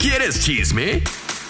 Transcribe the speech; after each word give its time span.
¿Quieres 0.00 0.42
chisme? 0.42 1.02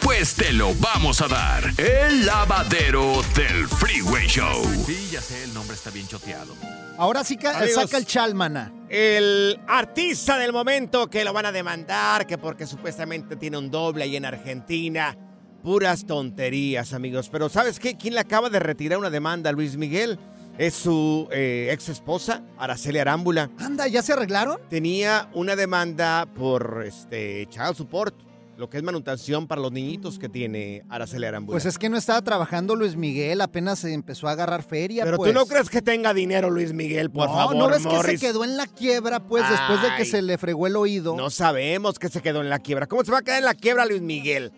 Pues 0.02 0.34
te 0.34 0.52
lo 0.52 0.74
vamos 0.74 1.20
a 1.20 1.28
dar. 1.28 1.62
El 1.78 2.26
lavadero 2.26 3.22
del 3.36 3.68
Freeway 3.68 4.26
Show. 4.26 4.64
Sí, 4.84 5.08
ya 5.12 5.20
sé, 5.20 5.44
el 5.44 5.54
nombre 5.54 5.76
está 5.76 5.90
bien 5.90 6.08
choteado. 6.08 6.56
Ahora 6.98 7.22
sí 7.22 7.38
Amigos. 7.44 7.74
saca 7.74 7.96
el 7.96 8.06
chalmana. 8.06 8.72
El 8.88 9.60
artista 9.68 10.36
del 10.36 10.52
momento 10.52 11.08
que 11.08 11.24
lo 11.24 11.32
van 11.32 11.46
a 11.46 11.52
demandar, 11.52 12.26
que 12.26 12.38
porque 12.38 12.66
supuestamente 12.66 13.36
tiene 13.36 13.56
un 13.56 13.70
doble 13.70 14.02
ahí 14.02 14.16
en 14.16 14.24
Argentina. 14.24 15.16
Puras 15.62 16.04
tonterías, 16.04 16.92
amigos. 16.92 17.28
Pero 17.30 17.48
¿sabes 17.48 17.78
qué? 17.78 17.96
¿Quién 17.96 18.14
le 18.14 18.20
acaba 18.20 18.50
de 18.50 18.58
retirar 18.58 18.98
una 18.98 19.10
demanda 19.10 19.50
a 19.50 19.52
Luis 19.52 19.76
Miguel? 19.76 20.18
Es 20.58 20.74
su 20.74 21.28
eh, 21.30 21.68
ex 21.70 21.88
esposa, 21.88 22.42
Araceli 22.58 22.98
Arámbula. 22.98 23.48
Anda, 23.60 23.86
¿ya 23.86 24.02
se 24.02 24.12
arreglaron? 24.12 24.58
Tenía 24.68 25.30
una 25.34 25.54
demanda 25.54 26.26
por 26.26 26.82
este 26.84 27.46
child 27.48 27.76
support, 27.76 28.14
lo 28.60 28.68
que 28.68 28.76
es 28.76 28.82
manutención 28.82 29.46
para 29.46 29.62
los 29.62 29.72
niñitos 29.72 30.18
que 30.18 30.28
tiene 30.28 30.84
Araceli 30.90 31.24
Arámbula. 31.24 31.54
Pues 31.54 31.64
es 31.64 31.78
que 31.78 31.88
no 31.88 31.96
estaba 31.96 32.20
trabajando 32.20 32.76
Luis 32.76 32.94
Miguel, 32.94 33.40
apenas 33.40 33.78
se 33.78 33.94
empezó 33.94 34.28
a 34.28 34.32
agarrar 34.32 34.62
feria. 34.62 35.02
Pero 35.02 35.16
pues. 35.16 35.32
tú 35.32 35.38
no 35.38 35.46
crees 35.46 35.70
que 35.70 35.80
tenga 35.80 36.12
dinero 36.12 36.50
Luis 36.50 36.74
Miguel, 36.74 37.10
por 37.10 37.28
no, 37.28 37.34
favor, 37.34 37.56
¿no 37.56 37.68
ves 37.68 37.82
Morris? 37.82 38.02
que 38.12 38.18
se 38.18 38.26
quedó 38.26 38.44
en 38.44 38.58
la 38.58 38.66
quiebra, 38.66 39.20
pues, 39.20 39.48
después 39.48 39.80
de 39.80 39.88
que 39.96 40.04
se 40.04 40.20
le 40.20 40.36
fregó 40.36 40.66
el 40.66 40.76
oído? 40.76 41.16
No 41.16 41.30
sabemos 41.30 41.98
que 41.98 42.10
se 42.10 42.20
quedó 42.20 42.42
en 42.42 42.50
la 42.50 42.58
quiebra. 42.58 42.86
¿Cómo 42.86 43.02
se 43.02 43.10
va 43.10 43.18
a 43.18 43.22
quedar 43.22 43.38
en 43.38 43.46
la 43.46 43.54
quiebra 43.54 43.86
Luis 43.86 44.02
Miguel? 44.02 44.52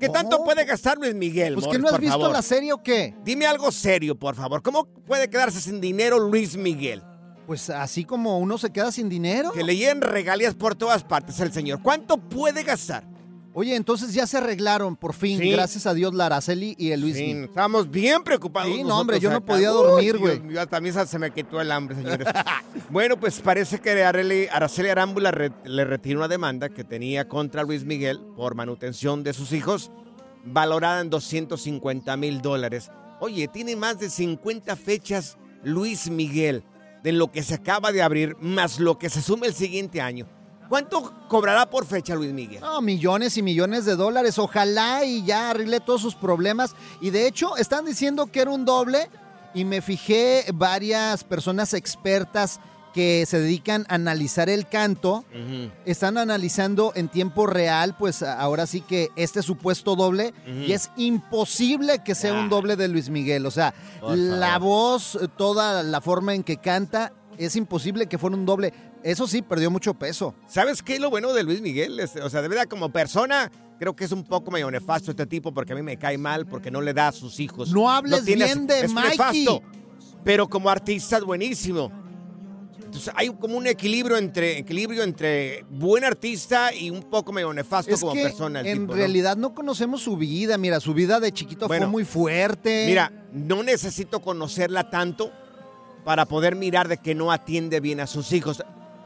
¿Qué 0.00 0.08
tanto 0.08 0.42
puede 0.42 0.64
gastar 0.64 0.98
Luis 0.98 1.14
Miguel? 1.14 1.54
Pues 1.54 1.66
Morris, 1.66 1.78
que 1.78 1.82
no 1.82 1.86
has 1.86 1.92
por 1.92 2.00
visto 2.00 2.18
favor? 2.18 2.32
la 2.32 2.42
serie 2.42 2.72
o 2.72 2.82
qué? 2.82 3.14
Dime 3.22 3.46
algo 3.46 3.70
serio, 3.70 4.18
por 4.18 4.34
favor. 4.34 4.60
¿Cómo 4.60 4.86
puede 4.86 5.30
quedarse 5.30 5.60
sin 5.60 5.80
dinero 5.80 6.18
Luis 6.18 6.56
Miguel? 6.56 7.04
Pues 7.46 7.70
así 7.70 8.04
como 8.04 8.38
uno 8.38 8.58
se 8.58 8.70
queda 8.70 8.90
sin 8.90 9.08
dinero. 9.08 9.52
Que 9.52 9.62
le 9.62 9.76
lleguen 9.76 10.00
regalías 10.00 10.54
por 10.54 10.74
todas 10.74 11.04
partes 11.04 11.38
el 11.38 11.52
señor. 11.52 11.80
¿Cuánto 11.80 12.16
puede 12.16 12.64
gastar? 12.64 13.04
Oye, 13.52 13.74
entonces 13.74 14.14
ya 14.14 14.28
se 14.28 14.36
arreglaron 14.38 14.94
por 14.94 15.12
fin, 15.12 15.40
Sí. 15.40 15.50
gracias 15.50 15.84
a 15.86 15.92
Dios, 15.92 16.14
la 16.14 16.26
Araceli 16.26 16.76
y 16.78 16.92
el 16.92 17.00
Luis. 17.00 17.16
Sí, 17.16 17.30
estábamos 17.32 17.90
bien 17.90 18.22
preocupados. 18.22 18.72
Sí, 18.72 18.84
no, 18.84 18.96
hombre, 18.98 19.18
yo 19.18 19.28
no 19.30 19.44
podía 19.44 19.70
dormir, 19.70 20.18
güey. 20.18 20.40
También 20.68 20.94
se 21.06 21.18
me 21.18 21.32
quitó 21.32 21.60
el 21.60 21.72
hambre, 21.72 21.96
señores. 21.96 22.28
bueno, 22.90 23.18
pues 23.18 23.40
parece 23.40 23.80
que 23.80 23.90
Araceli, 24.04 24.46
Araceli 24.52 24.88
Arámbula 24.88 25.32
re- 25.32 25.50
le 25.64 25.84
retiró 25.84 26.20
una 26.20 26.28
demanda 26.28 26.68
que 26.68 26.84
tenía 26.84 27.26
contra 27.28 27.64
Luis 27.64 27.84
Miguel 27.84 28.20
por 28.36 28.54
manutención 28.54 29.24
de 29.24 29.32
sus 29.32 29.52
hijos, 29.52 29.90
valorada 30.44 31.00
en 31.00 31.10
250 31.10 32.16
mil 32.16 32.40
dólares. 32.42 32.90
Oye, 33.20 33.48
tiene 33.48 33.74
más 33.74 33.98
de 33.98 34.10
50 34.10 34.76
fechas 34.76 35.36
Luis 35.64 36.08
Miguel 36.08 36.62
de 37.02 37.12
lo 37.12 37.32
que 37.32 37.42
se 37.42 37.54
acaba 37.54 37.90
de 37.90 38.02
abrir, 38.02 38.36
más 38.40 38.78
lo 38.78 38.96
que 38.96 39.10
se 39.10 39.20
sume 39.22 39.48
el 39.48 39.54
siguiente 39.54 40.00
año. 40.00 40.26
¿Cuánto 40.70 41.12
cobrará 41.26 41.68
por 41.68 41.84
fecha 41.84 42.14
Luis 42.14 42.32
Miguel? 42.32 42.60
No, 42.60 42.80
millones 42.80 43.36
y 43.36 43.42
millones 43.42 43.84
de 43.84 43.96
dólares. 43.96 44.38
Ojalá 44.38 45.04
y 45.04 45.24
ya 45.24 45.50
arregle 45.50 45.80
todos 45.80 46.00
sus 46.00 46.14
problemas. 46.14 46.76
Y 47.00 47.10
de 47.10 47.26
hecho, 47.26 47.56
están 47.56 47.84
diciendo 47.84 48.28
que 48.28 48.40
era 48.40 48.52
un 48.52 48.64
doble. 48.64 49.10
Y 49.52 49.64
me 49.64 49.82
fijé 49.82 50.44
varias 50.54 51.24
personas 51.24 51.74
expertas 51.74 52.60
que 52.94 53.26
se 53.26 53.40
dedican 53.40 53.84
a 53.88 53.96
analizar 53.96 54.48
el 54.48 54.68
canto. 54.68 55.24
Están 55.86 56.18
analizando 56.18 56.92
en 56.94 57.08
tiempo 57.08 57.48
real, 57.48 57.96
pues 57.98 58.22
ahora 58.22 58.68
sí 58.68 58.80
que 58.80 59.08
este 59.16 59.42
supuesto 59.42 59.96
doble. 59.96 60.32
Y 60.46 60.70
es 60.70 60.92
imposible 60.96 62.04
que 62.04 62.14
sea 62.14 62.32
un 62.32 62.48
doble 62.48 62.76
de 62.76 62.86
Luis 62.86 63.10
Miguel. 63.10 63.44
O 63.44 63.50
sea, 63.50 63.74
la 64.08 64.56
voz, 64.60 65.18
toda 65.36 65.82
la 65.82 66.00
forma 66.00 66.32
en 66.32 66.44
que 66.44 66.58
canta, 66.58 67.12
es 67.38 67.56
imposible 67.56 68.06
que 68.06 68.18
fuera 68.18 68.36
un 68.36 68.46
doble. 68.46 68.72
Eso 69.02 69.26
sí, 69.26 69.40
perdió 69.42 69.70
mucho 69.70 69.94
peso. 69.94 70.34
¿Sabes 70.46 70.82
qué 70.82 70.94
es 70.94 71.00
lo 71.00 71.08
bueno 71.10 71.32
de 71.32 71.42
Luis 71.42 71.60
Miguel? 71.62 71.98
O 72.22 72.28
sea, 72.30 72.42
de 72.42 72.48
verdad, 72.48 72.64
como 72.64 72.90
persona, 72.92 73.50
creo 73.78 73.96
que 73.96 74.04
es 74.04 74.12
un 74.12 74.24
poco 74.24 74.50
medio 74.50 74.70
nefasto 74.70 75.10
este 75.10 75.26
tipo 75.26 75.52
porque 75.54 75.72
a 75.72 75.76
mí 75.76 75.82
me 75.82 75.96
cae 75.96 76.18
mal 76.18 76.46
porque 76.46 76.70
no 76.70 76.80
le 76.82 76.92
da 76.92 77.08
a 77.08 77.12
sus 77.12 77.40
hijos. 77.40 77.70
No 77.72 77.90
hables 77.90 78.24
tiene- 78.24 78.44
bien 78.44 78.66
de 78.66 78.80
es 78.80 78.92
Mikey. 78.92 79.10
nefasto, 79.44 79.62
pero 80.22 80.48
como 80.48 80.68
artista 80.68 81.16
es 81.16 81.24
buenísimo. 81.24 81.90
Entonces 82.84 83.12
hay 83.16 83.28
como 83.30 83.56
un 83.56 83.68
equilibrio 83.68 84.16
entre, 84.18 84.58
equilibrio 84.58 85.04
entre 85.04 85.64
buen 85.70 86.02
artista 86.04 86.74
y 86.74 86.90
un 86.90 87.04
poco 87.04 87.32
medio 87.32 87.52
nefasto 87.54 87.94
Es 87.94 88.00
como 88.00 88.12
que 88.14 88.22
persona. 88.24 88.60
el 88.60 88.66
en 88.66 88.78
tipo, 88.80 88.92
¿no? 88.92 88.96
realidad 88.98 89.36
¿no? 89.36 89.54
conocemos 89.54 90.02
su 90.02 90.16
vida. 90.16 90.58
Mira, 90.58 90.80
su 90.80 90.92
vida 90.92 91.20
de 91.20 91.30
chiquito 91.32 91.68
Bueno, 91.68 91.86
fue 91.86 91.90
muy 91.92 92.04
fuerte. 92.04 92.86
Mira, 92.88 93.12
no 93.32 93.62
necesito 93.62 94.20
conocerla 94.20 94.90
tanto 94.90 95.30
para 96.04 96.26
poder 96.26 96.56
mirar 96.56 96.88
de 96.88 96.96
que 96.98 97.14
no 97.14 97.30
atiende 97.30 97.78
bien 97.78 98.00
a 98.00 98.08
sus 98.08 98.32
hijos. 98.32 98.60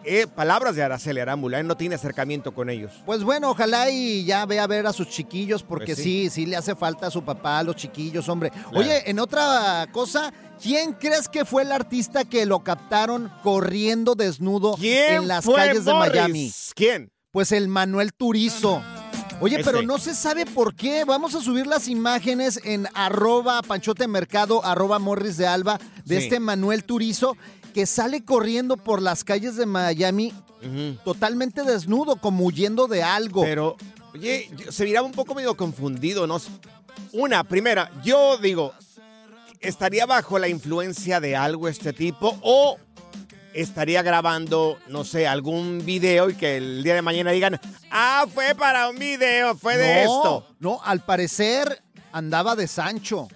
Eh, 0.06 0.27
palabras 0.27 0.77
de 0.77 0.83
Araceli 0.83 1.21
Arámbula, 1.21 1.59
él 1.61 1.67
no 1.67 1.77
tiene 1.77 1.95
acercamiento 1.95 2.53
con 2.53 2.69
ellos. 2.71 2.93
Pues 3.06 3.23
bueno, 3.25 3.51
ojalá 3.51 3.91
y 3.91 4.25
ya 4.25 4.45
ve 4.47 4.61
a 4.61 4.67
ver 4.67 4.87
a 4.87 4.93
sus 4.93 5.09
chiquillos, 5.09 5.62
porque 5.62 5.95
Pues 5.95 5.99
sí. 5.99 6.25
sí. 6.25 6.31
sí, 6.31 6.47
le 6.47 6.56
hace 6.56 6.75
falta 6.75 7.06
a 7.06 7.11
su 7.11 7.23
papá, 7.25 7.59
a 7.59 7.62
los 7.62 7.77
chiquillos, 7.77 8.29
hombre. 8.29 8.53
Oye, 8.73 9.09
en 9.09 9.19
otra 9.19 9.87
cosa, 9.93 10.33
¿quién 10.62 10.93
crees 10.93 11.29
que 11.29 11.45
fue 11.45 11.62
el 11.62 11.73
artista 11.73 12.25
que 12.25 12.45
lo 12.47 12.62
captaron 12.62 13.33
corriendo 13.43 14.15
desnudo 14.15 14.77
¿Quién 14.79 15.23
en 15.23 15.29
las 15.29 15.47
calles 15.47 15.85
de? 15.85 15.95
Miami? 15.95 16.53
¿Quién? 16.75 17.11
Pues 17.31 17.51
el 17.53 17.69
Manuel 17.69 18.12
Turizo. 18.12 18.83
Oye, 19.41 19.62
pero 19.65 19.83
no 19.83 19.99
se 19.99 20.15
sabe 20.15 20.47
por 20.47 20.75
qué. 20.77 21.05
Vamos 21.05 21.35
a 21.35 21.41
subir 21.41 21.67
las 21.67 21.89
imágenes 21.89 22.61
en 22.65 22.87
arroba 22.95 23.61
panchote 23.62 24.06
mercado, 24.06 24.65
arroba 24.65 24.99
morris 25.01 25.37
de 25.37 25.47
alba, 25.47 25.79
de 26.05 26.19
Sí. 26.19 26.25
este 26.25 26.39
Manuel 26.41 26.85
Turizo, 26.85 27.37
que 27.75 27.87
sale 27.87 28.25
corriendo 28.25 28.76
por 28.76 29.03
las 29.03 29.25
calles 29.25 29.56
de 29.56 29.67
Miami 29.67 30.32
totalmente 31.05 31.62
desnudo, 31.65 32.17
como 32.17 32.47
huyendo 32.47 32.87
de 32.87 33.03
algo. 33.03 33.43
Pero, 33.43 33.76
oye, 34.15 34.49
se 34.71 34.85
miraba 34.85 35.06
un 35.06 35.12
poco 35.12 35.35
medio 35.35 35.56
confundido, 35.56 36.26
¿no? 36.26 36.41
Una, 37.12 37.44
primera, 37.44 37.91
yo 38.03 38.38
digo, 38.38 38.73
¿estaría 39.61 40.06
bajo 40.06 40.38
la 40.38 40.49
influencia 40.49 41.21
de 41.21 41.37
algo 41.37 41.69
este 41.69 41.93
tipo 41.93 42.38
o 42.43 42.79
estaría 43.53 44.03
grabando, 44.03 44.79
no 44.88 45.05
sé, 45.05 45.27
algún 45.27 45.85
video 45.85 46.31
y 46.31 46.35
que 46.35 46.56
el 46.56 46.82
día 46.82 46.94
de 46.94 47.03
mañana 47.03 47.32
digan, 47.32 47.61
ah, 47.91 48.27
fue 48.32 48.55
para 48.55 48.88
un 48.88 48.99
video, 48.99 49.56
fue 49.56 49.77
de 49.77 50.05
No, 50.05 50.17
esto? 50.17 50.47
No, 50.61 50.81
al 50.82 51.05
parecer 51.05 51.82
andaba 52.12 52.56
de 52.56 52.69
Sancho. 52.69 53.29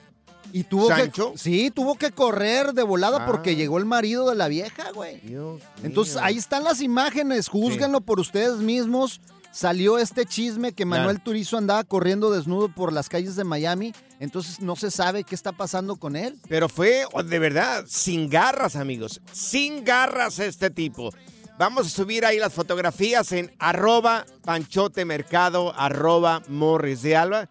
Y 0.53 0.65
tuvo 0.65 0.89
¿Sancho? 0.89 1.33
que. 1.33 1.39
Sí, 1.39 1.71
tuvo 1.71 1.97
que 1.97 2.11
correr 2.13 2.73
de 2.73 2.83
volada 2.83 3.19
Ah. 3.23 3.27
porque 3.27 3.55
llegó 3.57 3.79
el 3.79 3.85
marido 3.85 4.29
de 4.31 4.35
la 4.37 4.49
vieja, 4.49 4.91
güey. 4.93 5.21
Dios 5.21 5.63
Entonces, 5.83 6.15
mío. 6.17 6.25
ahí 6.25 6.37
están 6.39 6.65
las 6.65 6.81
imágenes, 6.81 7.49
júzguenlo 7.49 8.01
por 8.01 8.19
ustedes 8.21 8.57
mismos. 8.59 9.21
Salió 9.51 9.99
este 9.99 10.25
chisme 10.27 10.73
que 10.73 10.85
Manuel 10.85 11.17
Claro. 11.17 11.25
Turizo 11.25 11.57
andaba 11.57 11.83
corriendo 11.83 12.31
desnudo 12.31 12.69
por 12.69 12.93
las 12.93 13.09
calles 13.09 13.35
de 13.35 13.45
Miami. 13.45 13.93
Entonces, 14.21 14.61
no 14.61 14.77
se 14.77 14.91
sabe 14.91 15.25
qué 15.25 15.35
está 15.35 15.53
pasando 15.53 15.97
con 15.97 16.17
él. 16.17 16.37
Pero 16.49 16.69
fue 16.69 17.05
oh, 17.13 17.23
de 17.23 17.39
verdad 17.39 17.85
sin 17.89 18.29
garras, 18.29 18.77
amigos. 18.77 19.21
Sin 19.33 19.85
garras 19.85 20.39
este 20.39 20.71
tipo. 20.71 21.11
Vamos 21.59 21.87
a 21.87 21.91
subir 21.91 22.25
ahí 22.25 22.39
las 22.39 22.53
fotografías 22.53 23.33
en 23.33 23.51
arroba 23.59 24.27
panchotemercado, 24.45 25.75
arroba 25.77 26.43
morris 26.49 27.03
de 27.03 27.17
alba. 27.17 27.49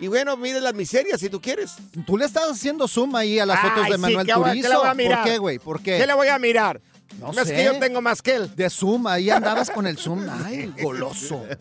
Y 0.00 0.06
bueno, 0.06 0.36
mire 0.36 0.60
las 0.60 0.74
miserias 0.74 1.18
si 1.20 1.28
tú 1.28 1.40
quieres. 1.40 1.72
Tú 2.06 2.16
le 2.16 2.24
estás 2.24 2.50
haciendo 2.50 2.86
zoom 2.86 3.16
ahí 3.16 3.38
a 3.40 3.46
las 3.46 3.58
Ay, 3.62 3.70
fotos 3.70 3.86
de 3.88 3.94
sí, 3.94 3.98
Manuel 4.00 4.26
¿qué 4.26 4.34
voy- 4.34 4.44
qué 4.44 4.50
Turizo. 4.50 4.68
le 4.68 4.76
voy 4.76 4.88
a 4.88 4.94
mirar? 4.94 5.18
¿Por 5.22 5.28
qué, 5.32 5.38
güey? 5.38 5.58
¿Por 5.58 5.80
qué? 5.82 5.98
¿Qué 5.98 6.06
le 6.06 6.14
voy 6.14 6.28
a 6.28 6.38
mirar? 6.38 6.80
No 7.18 7.32
No 7.32 7.42
es 7.42 7.48
sé. 7.48 7.56
que 7.56 7.64
yo 7.64 7.78
tengo 7.80 8.00
más 8.00 8.22
que 8.22 8.34
él. 8.36 8.54
De 8.54 8.70
zoom, 8.70 9.06
ahí 9.08 9.28
andabas 9.30 9.70
con 9.70 9.86
el 9.88 9.98
zoom. 9.98 10.24
Ay, 10.44 10.72
goloso. 10.80 11.44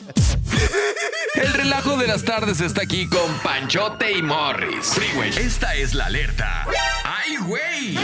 El 1.36 1.54
relajo 1.54 1.98
de 1.98 2.08
las 2.08 2.24
tardes 2.24 2.62
está 2.62 2.82
aquí 2.82 3.08
con 3.08 3.32
Panchote 3.44 4.12
y 4.12 4.22
Morris. 4.24 4.86
Freeway, 4.88 5.30
esta 5.38 5.76
es 5.76 5.94
la 5.94 6.08
alerta. 6.08 6.66
¡Ay, 7.04 7.38
güey! 7.38 7.96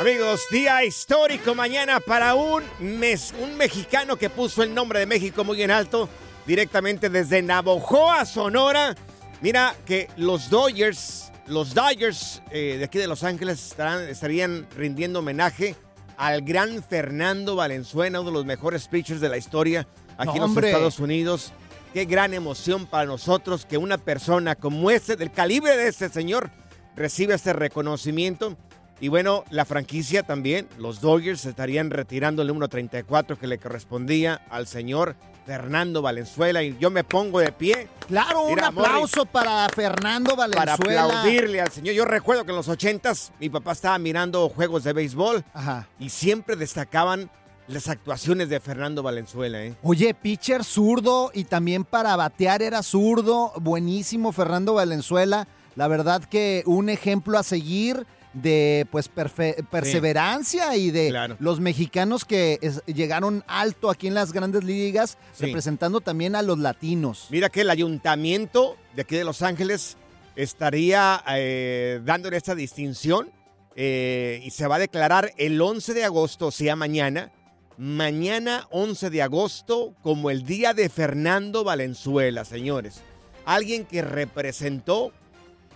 Amigos, 0.00 0.40
día 0.50 0.84
histórico 0.84 1.54
mañana 1.54 2.00
para 2.00 2.34
un, 2.34 2.64
mes, 2.80 3.32
un 3.40 3.56
mexicano 3.56 4.16
que 4.16 4.28
puso 4.28 4.62
el 4.64 4.74
nombre 4.74 4.98
de 4.98 5.06
México 5.06 5.44
muy 5.44 5.62
en 5.62 5.70
alto, 5.70 6.08
directamente 6.46 7.08
desde 7.08 7.42
Navojoa, 7.42 8.24
Sonora. 8.26 8.96
Mira 9.44 9.74
que 9.84 10.08
los 10.16 10.48
Dodgers, 10.48 11.30
los 11.48 11.74
Dodgers 11.74 12.40
eh, 12.50 12.76
de 12.78 12.84
aquí 12.86 12.96
de 12.96 13.06
Los 13.06 13.24
Ángeles 13.24 13.62
estarán- 13.72 14.08
estarían 14.08 14.66
rindiendo 14.74 15.18
homenaje 15.18 15.76
al 16.16 16.40
gran 16.40 16.82
Fernando 16.82 17.54
Valenzuela, 17.54 18.20
uno 18.22 18.30
de 18.30 18.34
los 18.36 18.46
mejores 18.46 18.88
pitchers 18.88 19.20
de 19.20 19.28
la 19.28 19.36
historia 19.36 19.86
aquí 20.16 20.28
No, 20.28 20.34
en 20.36 20.40
los 20.40 20.48
hombre. 20.48 20.68
Estados 20.70 20.98
Unidos. 20.98 21.52
Qué 21.92 22.06
gran 22.06 22.32
emoción 22.32 22.86
para 22.86 23.04
nosotros 23.04 23.66
que 23.66 23.76
una 23.76 23.98
persona 23.98 24.54
como 24.54 24.90
este, 24.90 25.14
del 25.14 25.30
calibre 25.30 25.76
de 25.76 25.88
este 25.88 26.08
señor, 26.08 26.50
reciba 26.96 27.34
este 27.34 27.52
reconocimiento. 27.52 28.56
Y 28.98 29.08
bueno, 29.08 29.44
la 29.50 29.66
franquicia 29.66 30.22
también, 30.22 30.66
los 30.78 31.02
Dodgers 31.02 31.44
estarían 31.44 31.90
retirando 31.90 32.40
el 32.40 32.48
número 32.48 32.68
34 32.68 33.38
que 33.38 33.46
le 33.46 33.58
correspondía 33.58 34.40
al 34.48 34.66
señor 34.66 35.16
Fernando 35.46 36.02
Valenzuela. 36.02 36.62
Y 36.62 36.76
yo 36.78 36.90
me 36.90 37.04
pongo 37.04 37.40
de 37.40 37.52
pie 37.52 37.88
Claro, 38.06 38.48
Mira, 38.48 38.68
un 38.70 38.78
aplauso 38.78 39.24
para 39.26 39.66
Fernando 39.74 40.36
para 40.36 40.54
Valenzuela. 40.76 41.04
aplaudirle 41.04 41.60
al 41.60 41.70
señor. 41.70 41.94
Yo 41.94 42.04
recuerdo 42.04 42.44
que 42.44 42.50
en 42.50 42.56
los 42.56 42.68
80s 42.68 43.30
mi 43.40 43.48
papá 43.48 43.72
estaba 43.72 43.98
mirando 43.98 44.48
juegos 44.48 44.84
de 44.84 44.92
béisbol 44.92 45.44
Ajá. 45.54 45.88
y 45.98 46.10
siempre 46.10 46.56
destacaban 46.56 47.30
las 47.66 47.88
actuaciones 47.88 48.50
de 48.50 48.60
Fernando 48.60 49.02
Valenzuela. 49.02 49.62
¿eh? 49.64 49.74
Oye, 49.82 50.12
pitcher 50.12 50.64
zurdo 50.64 51.30
y 51.32 51.44
también 51.44 51.84
para 51.84 52.14
batear 52.16 52.60
era 52.60 52.82
zurdo. 52.82 53.52
Buenísimo, 53.60 54.32
Fernando 54.32 54.74
Valenzuela. 54.74 55.48
La 55.74 55.88
verdad 55.88 56.22
que 56.24 56.62
un 56.66 56.90
ejemplo 56.90 57.38
a 57.38 57.42
seguir 57.42 58.06
de 58.34 58.86
pues 58.90 59.08
perseverancia 59.08 60.76
y 60.76 60.90
de 60.90 61.08
Claro. 61.10 61.36
los 61.38 61.60
mexicanos 61.60 62.24
que 62.24 62.58
es- 62.62 62.82
llegaron 62.86 63.44
alto 63.46 63.90
aquí 63.90 64.06
en 64.08 64.14
las 64.14 64.32
grandes 64.32 64.64
ligas, 64.64 65.18
Sí. 65.32 65.46
representando 65.46 66.00
también 66.00 66.34
a 66.36 66.42
los 66.42 66.58
latinos. 66.58 67.28
Mira 67.30 67.48
que 67.48 67.60
el 67.62 67.70
ayuntamiento 67.70 68.76
de 68.96 69.02
aquí 69.02 69.16
de 69.16 69.24
Los 69.24 69.42
Ángeles 69.42 69.96
estaría 70.36 71.22
eh, 71.28 72.00
dándole 72.04 72.36
esta 72.36 72.54
distinción 72.54 73.30
eh, 73.76 74.40
y 74.44 74.50
se 74.50 74.66
va 74.66 74.76
a 74.76 74.78
declarar 74.80 75.32
el 75.36 75.60
11 75.60 75.94
de 75.94 76.04
agosto, 76.04 76.46
o 76.48 76.50
sea, 76.50 76.76
mañana, 76.76 77.32
mañana 77.76 78.66
11 78.70 79.10
de 79.10 79.22
agosto, 79.22 79.94
como 80.02 80.30
el 80.30 80.44
día 80.44 80.74
de 80.74 80.88
Fernando 80.88 81.64
Valenzuela, 81.64 82.44
señores. 82.44 83.00
Alguien 83.44 83.84
que 83.84 84.00
representó 84.02 85.12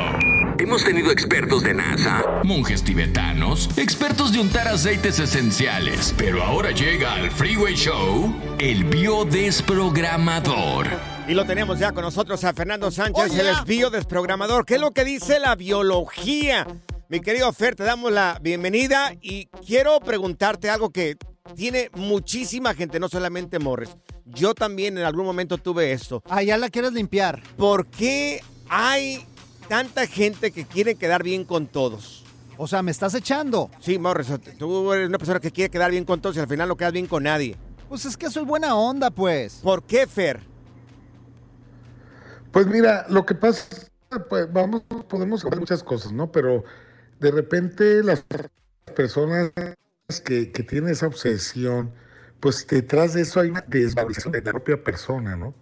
Hemos 0.60 0.84
tenido 0.84 1.12
expertos 1.12 1.64
de 1.64 1.74
NASA, 1.74 2.42
monjes 2.44 2.84
tibetanos, 2.84 3.70
expertos 3.78 4.34
de 4.34 4.40
untar 4.40 4.68
aceites 4.68 5.20
esenciales. 5.20 6.14
Pero 6.18 6.44
ahora 6.44 6.72
llega 6.72 7.14
al 7.14 7.32
Freeway 7.32 7.76
Show 7.76 8.36
el 8.58 8.84
biodesprogramador. 8.84 11.19
Y 11.30 11.36
lo 11.36 11.46
tenemos 11.46 11.78
ya 11.78 11.92
con 11.92 12.04
nosotros 12.04 12.44
a 12.44 12.54
Fernando 12.54 12.90
Sánchez, 12.90 13.38
el 13.38 13.50
espío 13.50 13.92
desprogramador. 13.92 14.66
¿Qué 14.66 14.76
es 14.76 14.82
lo 14.82 14.92
que 14.94 15.06
dice 15.06 15.40
la 15.40 15.56
biología? 15.56 16.66
Mi 17.08 17.20
querido 17.20 17.54
Fer, 17.54 17.76
te 17.76 17.84
damos 17.84 18.12
la 18.12 18.40
bienvenida 18.42 19.14
y 19.22 19.46
quiero 19.64 20.00
preguntarte 20.00 20.72
algo 20.72 20.90
que 20.90 21.18
tiene 21.56 21.92
muchísima 21.94 22.74
gente, 22.74 23.00
no 23.00 23.10
solamente 23.10 23.60
Morris. 23.60 23.96
Yo 24.26 24.56
también 24.56 24.98
en 24.98 25.06
algún 25.06 25.24
momento 25.24 25.60
tuve 25.60 25.92
esto. 25.92 26.24
Ah, 26.28 26.42
ya 26.42 26.58
la 26.58 26.70
quieres 26.70 26.94
limpiar. 26.94 27.44
¿Por 27.58 27.86
qué 27.86 28.42
hay 28.68 29.24
tanta 29.68 30.08
gente 30.08 30.50
que 30.50 30.66
quiere 30.66 30.96
quedar 30.96 31.22
bien 31.22 31.44
con 31.44 31.68
todos? 31.68 32.24
O 32.58 32.66
sea, 32.66 32.82
me 32.82 32.90
estás 32.90 33.14
echando. 33.14 33.70
Sí, 33.80 34.00
Morris, 34.00 34.30
tú 34.58 34.92
eres 34.94 35.08
una 35.08 35.20
persona 35.20 35.40
que 35.40 35.52
quiere 35.52 35.70
quedar 35.70 35.92
bien 35.92 36.06
con 36.06 36.22
todos 36.22 36.38
y 36.38 36.40
al 36.40 36.48
final 36.48 36.68
no 36.68 36.76
quedas 36.76 36.94
bien 36.94 37.06
con 37.06 37.22
nadie. 37.22 37.56
Pues 37.88 38.06
es 38.06 38.18
que 38.18 38.32
soy 38.32 38.46
buena 38.46 38.74
onda, 38.74 39.12
pues. 39.12 39.60
¿Por 39.62 39.84
qué, 39.84 40.08
Fer? 40.08 40.49
Pues 42.52 42.68
mira, 42.68 43.06
lo 43.10 43.26
que 43.26 43.36
pasa, 43.36 43.68
pues 44.30 44.52
vamos, 44.52 44.84
podemos 45.08 45.44
hablar 45.44 45.56
de 45.56 45.62
muchas 45.62 45.84
cosas, 45.84 46.12
¿no? 46.12 46.32
Pero 46.32 46.64
de 47.20 47.32
repente 47.32 48.04
las 48.04 48.26
personas 48.96 49.52
que, 50.24 50.52
que 50.52 50.64
tienen 50.64 50.92
esa 50.92 51.08
obsesión, 51.08 51.92
pues 52.40 52.66
detrás 52.68 53.14
de 53.14 53.22
eso 53.22 53.40
hay 53.40 53.50
una 53.50 53.64
desvalorización 53.68 54.32
de 54.32 54.42
la 54.42 54.52
propia 54.52 54.84
persona, 54.84 55.36
¿no? 55.36 55.54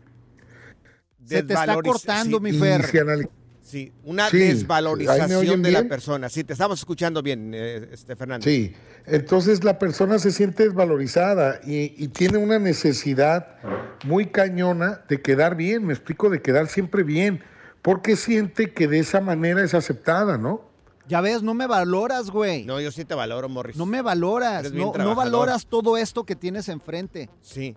Se 1.26 1.44
te 1.44 1.54
está 1.54 1.82
cortando, 1.82 2.38
sí, 2.38 2.44
mi 2.44 2.50
Y 2.52 2.60
Fer. 2.60 3.30
Sí, 3.68 3.92
una 4.06 4.30
Sí, 4.30 4.38
¿ahí 4.38 4.44
me 4.44 4.54
desvalorización 4.54 5.62
de 5.62 5.72
la 5.72 5.80
bien? 5.82 5.90
persona. 5.90 6.30
Sí, 6.30 6.46
te 6.46 6.54
estamos 6.54 6.80
escuchando 6.80 7.22
bien, 7.22 7.52
eh, 7.54 7.90
este 7.92 8.16
Fernando. 8.16 8.46
Sí, 8.46 8.74
entonces 9.06 9.66
la 9.66 9.78
persona 9.78 10.20
se 10.20 10.32
siente 10.32 10.64
desvalorizada 10.64 11.60
y, 11.66 11.94
y 12.02 12.08
tiene 12.08 12.38
una 12.38 12.60
necesidad 12.60 13.58
muy 14.06 14.28
cañona 14.28 15.02
de 15.10 15.22
quedar 15.22 15.56
bien, 15.58 15.86
me 15.86 15.92
explico, 15.92 16.30
de 16.30 16.42
quedar 16.42 16.68
siempre 16.70 17.04
bien, 17.04 17.44
porque 17.82 18.16
siente 18.16 18.72
que 18.74 18.88
de 18.88 19.00
esa 19.00 19.20
manera 19.20 19.62
es 19.62 19.74
aceptada, 19.74 20.38
¿no? 20.38 20.62
Ya 21.10 21.20
ves, 21.20 21.44
no 21.44 21.54
me 21.54 21.68
valoras, 21.68 22.30
güey. 22.30 22.64
No, 22.64 22.76
No, 22.76 22.82
yo 22.82 22.92
sí 22.94 23.04
te 23.04 23.16
valoro, 23.16 23.50
Morris. 23.50 23.76
me 23.76 24.02
valoras. 24.02 24.72
No, 24.72 24.94
no 24.94 25.14
valoras 25.14 25.66
todo 25.66 25.98
esto 25.98 26.24
que 26.26 26.38
tienes 26.38 26.70
enfrente. 26.70 27.30
Sí. 27.42 27.76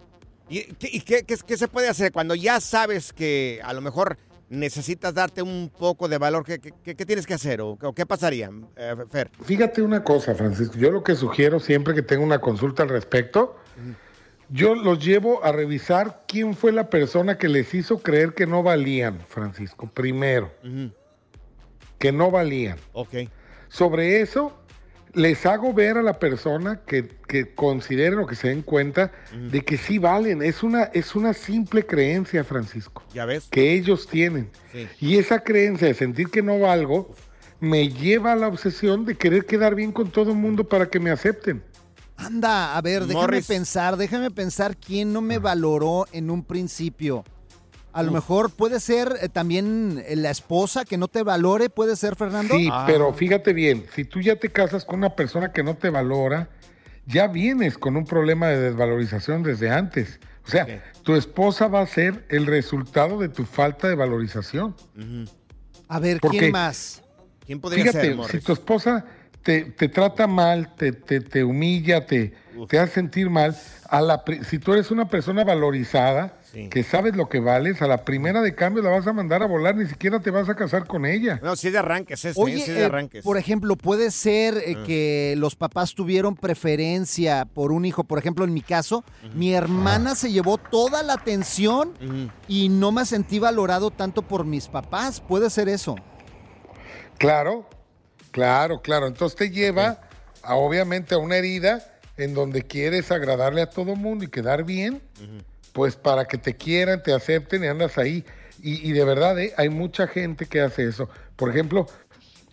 ¿Y, 0.49 0.63
qué, 0.75 0.89
y 0.93 1.01
qué- 1.01 1.25
qué- 1.25 1.37
qué 1.45 1.57
se 1.57 1.67
puede 1.69 1.89
hacer 1.89 2.13
cuando 2.13 2.35
ya 2.37 2.61
sabes 2.61 3.13
que 3.13 3.61
a 3.65 3.73
lo 3.73 3.81
mejor 3.81 4.17
necesitas 4.51 5.15
darte 5.15 5.41
un 5.41 5.71
poco 5.79 6.09
de 6.09 6.19
valor? 6.19 6.45
¿Qué, 6.45 6.59
qué- 6.61 6.95
tienes 7.07 7.27
que 7.27 7.33
hacer 7.35 7.61
o, 7.63 7.79
o 7.81 7.93
qué 7.95 8.05
pasaría, 8.05 8.51
eh, 8.77 8.95
Fer? 9.11 9.31
Fíjate 9.45 9.81
una 9.81 10.05
cosa, 10.05 10.35
Francisco, 10.35 10.77
yo 10.77 10.91
lo 10.91 11.03
que 11.03 11.15
sugiero 11.15 11.59
siempre 11.61 11.95
que 11.95 12.03
tengo 12.03 12.23
una 12.25 12.41
consulta 12.41 12.83
al 12.83 12.89
respecto, 12.91 13.57
yo 14.51 14.75
los 14.75 15.03
llevo 15.05 15.43
a 15.45 15.53
revisar 15.53 16.25
quién 16.27 16.55
fue 16.55 16.73
la 16.73 16.91
persona 16.91 17.39
que 17.39 17.49
les 17.49 17.73
hizo 17.73 18.01
creer 18.01 18.35
que 18.35 18.47
no 18.47 18.63
valían, 18.63 19.21
Francisco, 19.29 19.89
primero. 19.89 20.53
Que 21.99 22.13
no 22.13 22.31
valían. 22.31 22.77
Ok. 22.93 23.15
Sobre 23.69 24.21
eso, 24.21 24.60
les 25.15 25.45
hago 25.47 25.73
ver 25.75 25.99
a 25.99 26.03
la 26.03 26.19
persona 26.19 26.81
que, 26.87 27.09
que 27.27 27.55
consideren 27.55 28.19
o 28.21 28.27
que 28.27 28.35
se 28.37 28.49
den 28.49 28.63
cuenta 28.63 29.13
de 29.51 29.63
que 29.65 29.77
sí 29.77 29.99
valen. 29.99 30.43
Es 30.43 30.63
una, 30.63 30.85
es 30.85 31.15
una 31.15 31.33
simple 31.33 31.85
creencia, 31.87 32.45
Francisco, 32.45 33.03
¿Ya 33.13 33.25
ves? 33.25 33.49
que 33.51 33.73
ellos 33.73 34.07
tienen. 34.07 34.51
Sí. 34.73 34.89
Y 35.01 35.17
esa 35.19 35.41
creencia 35.41 35.89
de 35.89 35.95
sentir 35.95 36.29
que 36.29 36.43
no 36.43 36.59
valgo 36.61 37.15
me 37.61 37.89
lleva 37.89 38.33
a 38.33 38.37
la 38.37 38.49
obsesión 38.49 39.05
de 39.05 39.17
querer 39.17 39.45
quedar 39.47 39.75
bien 39.75 39.93
con 39.93 40.11
todo 40.11 40.31
el 40.31 40.39
mundo 40.39 40.65
para 40.69 40.89
que 40.89 41.01
me 41.01 41.11
acepten. 41.11 41.63
Anda, 42.17 42.77
a 42.77 42.81
ver, 42.83 43.07
déjame 43.07 43.15
Morris. 43.27 43.47
pensar, 43.47 43.97
déjame 43.97 44.31
pensar 44.31 44.77
quién 44.77 45.13
no 45.13 45.23
me 45.23 45.39
valoró 45.39 46.07
en 46.13 46.31
un 46.31 46.45
principio. 46.45 47.25
A 47.93 48.03
lo 48.03 48.13
mejor 48.13 48.51
puede 48.51 48.79
ser 48.81 49.17
eh, 49.21 49.29
también 49.29 50.03
eh, 50.07 50.15
la 50.17 50.31
esposa 50.31 50.85
que 50.85 50.97
no 50.97 51.09
te 51.09 51.23
valore, 51.23 51.71
puede 51.71 51.97
ser, 51.97 52.15
Fernando. 52.17 52.55
Sí, 52.55 52.69
Ah. 52.71 52.85
pero 52.87 53.13
fíjate 53.13 53.53
bien, 53.53 53.85
si 53.95 54.05
tú 54.05 54.21
ya 54.21 54.37
te 54.37 54.51
casas 54.51 54.85
con 54.85 54.99
una 55.01 55.17
persona 55.17 55.53
que 55.53 55.63
no 55.63 55.77
te 55.77 55.91
valora, 55.91 56.49
ya 57.07 57.27
vienes 57.27 57.77
con 57.79 57.97
un 57.97 58.05
problema 58.05 58.47
de 58.49 58.61
desvalorización 58.61 59.43
desde 59.43 59.71
antes. 59.71 60.21
O 60.47 60.51
sea, 60.51 60.83
tu 61.03 61.15
esposa 61.17 61.67
va 61.69 61.81
a 61.83 61.87
ser 61.87 62.25
el 62.29 62.47
resultado 62.47 63.19
de 63.19 63.29
tu 63.29 63.45
falta 63.45 63.89
de 63.89 63.95
valorización. 63.95 64.75
A 65.89 65.99
ver, 65.99 66.21
¿Por 66.21 66.31
¿quién 66.31 66.53
más? 66.53 67.03
¿Quién 67.45 67.61
podría 67.61 67.85
Fíjate, 67.85 68.01
ser, 68.01 68.11
si 68.13 68.17
Morris? 68.17 68.45
tu 68.45 68.53
esposa 68.53 69.05
te, 69.43 69.63
te 69.65 69.89
trata 69.89 70.27
mal, 70.27 70.75
te, 70.77 70.93
te, 70.93 71.21
te 71.21 71.43
humilla, 71.45 72.07
te, 72.07 72.33
te 72.69 72.79
hace 72.79 72.95
sentir 72.95 73.29
mal, 73.31 73.57
a 73.93 74.01
la, 74.01 74.23
si 74.49 74.59
tú 74.61 74.73
eres 74.73 74.91
una 74.93 75.09
persona 75.09 75.43
valorizada, 75.45 76.37
Sí. 76.53 76.69
que 76.69 76.83
sabes 76.83 77.15
lo 77.15 77.29
que 77.29 77.39
vales, 77.39 77.81
a 77.81 77.87
la 77.87 78.05
primera 78.05 78.41
de 78.43 78.57
cambio 78.57 78.83
la 78.83 78.91
vas 78.91 79.07
a 79.07 79.13
mandar 79.13 79.41
a 79.43 79.47
volar, 79.47 79.77
ni 79.77 79.87
siquiera 79.87 80.19
te 80.19 80.31
vas 80.33 80.49
a 80.49 80.57
casar 80.57 80.85
con 80.89 81.07
ella. 81.07 81.39
No, 81.45 81.55
si 81.55 81.69
es 81.69 81.73
de 81.73 81.79
arranques 81.79 82.25
este, 82.25 82.41
Oye, 82.43 82.57
si 82.57 82.63
es 82.63 82.77
de 82.77 82.81
eh, 82.81 82.85
arranques. 82.87 83.23
por 83.25 83.37
ejemplo, 83.39 83.77
puede 83.77 84.11
ser 84.11 84.57
eh, 84.59 84.75
Ah. 84.77 84.83
que 84.85 85.35
los 85.39 85.55
papás 85.55 85.95
tuvieron 85.95 86.35
preferencia 86.35 87.45
por 87.45 87.71
un 87.71 87.85
hijo. 87.85 88.03
Por 88.03 88.19
ejemplo, 88.19 88.45
en 88.45 88.53
mi 88.53 88.63
caso, 88.63 89.05
mi 89.35 89.55
hermana 89.55 90.17
se 90.17 90.33
llevó 90.33 90.59
toda 90.59 91.05
la 91.05 91.13
atención 91.15 91.93
y 92.49 92.69
no 92.69 92.91
me 92.91 93.05
sentí 93.05 93.39
valorado 93.39 93.93
tanto 93.93 94.23
por 94.23 94.45
mis 94.45 94.67
papás. 94.67 95.21
Puede 95.21 95.51
ser 95.51 95.69
eso. 95.69 95.95
Claro, 97.19 97.69
claro, 98.31 98.81
claro. 98.83 99.07
Entonces 99.07 99.37
te 99.37 99.51
lleva 99.51 100.01
a, 100.43 100.55
obviamente 100.57 101.15
a 101.15 101.19
una 101.19 101.37
herida 101.37 101.85
en 102.23 102.35
donde 102.35 102.63
quieres 102.63 103.11
agradarle 103.11 103.63
a 103.63 103.71
todo 103.71 103.97
mundo 103.97 104.25
y 104.25 104.29
quedar 104.29 104.65
bien, 104.65 105.03
pues 105.73 105.97
para 105.97 106.27
que 106.27 106.39
te 106.39 106.57
quieran, 106.57 107.03
te 107.03 107.13
acepten 107.13 107.65
y 107.65 107.67
andas 107.67 107.99
ahí. 107.99 108.25
Y, 108.63 108.89
y 108.89 108.93
de 108.93 109.05
verdad, 109.05 109.39
¿eh? 109.39 109.55
hay 109.57 109.69
mucha 109.69 110.07
gente 110.07 110.47
que 110.47 110.61
hace 110.61 110.87
eso. 110.87 111.09
Por 111.37 111.49
ejemplo, 111.51 111.87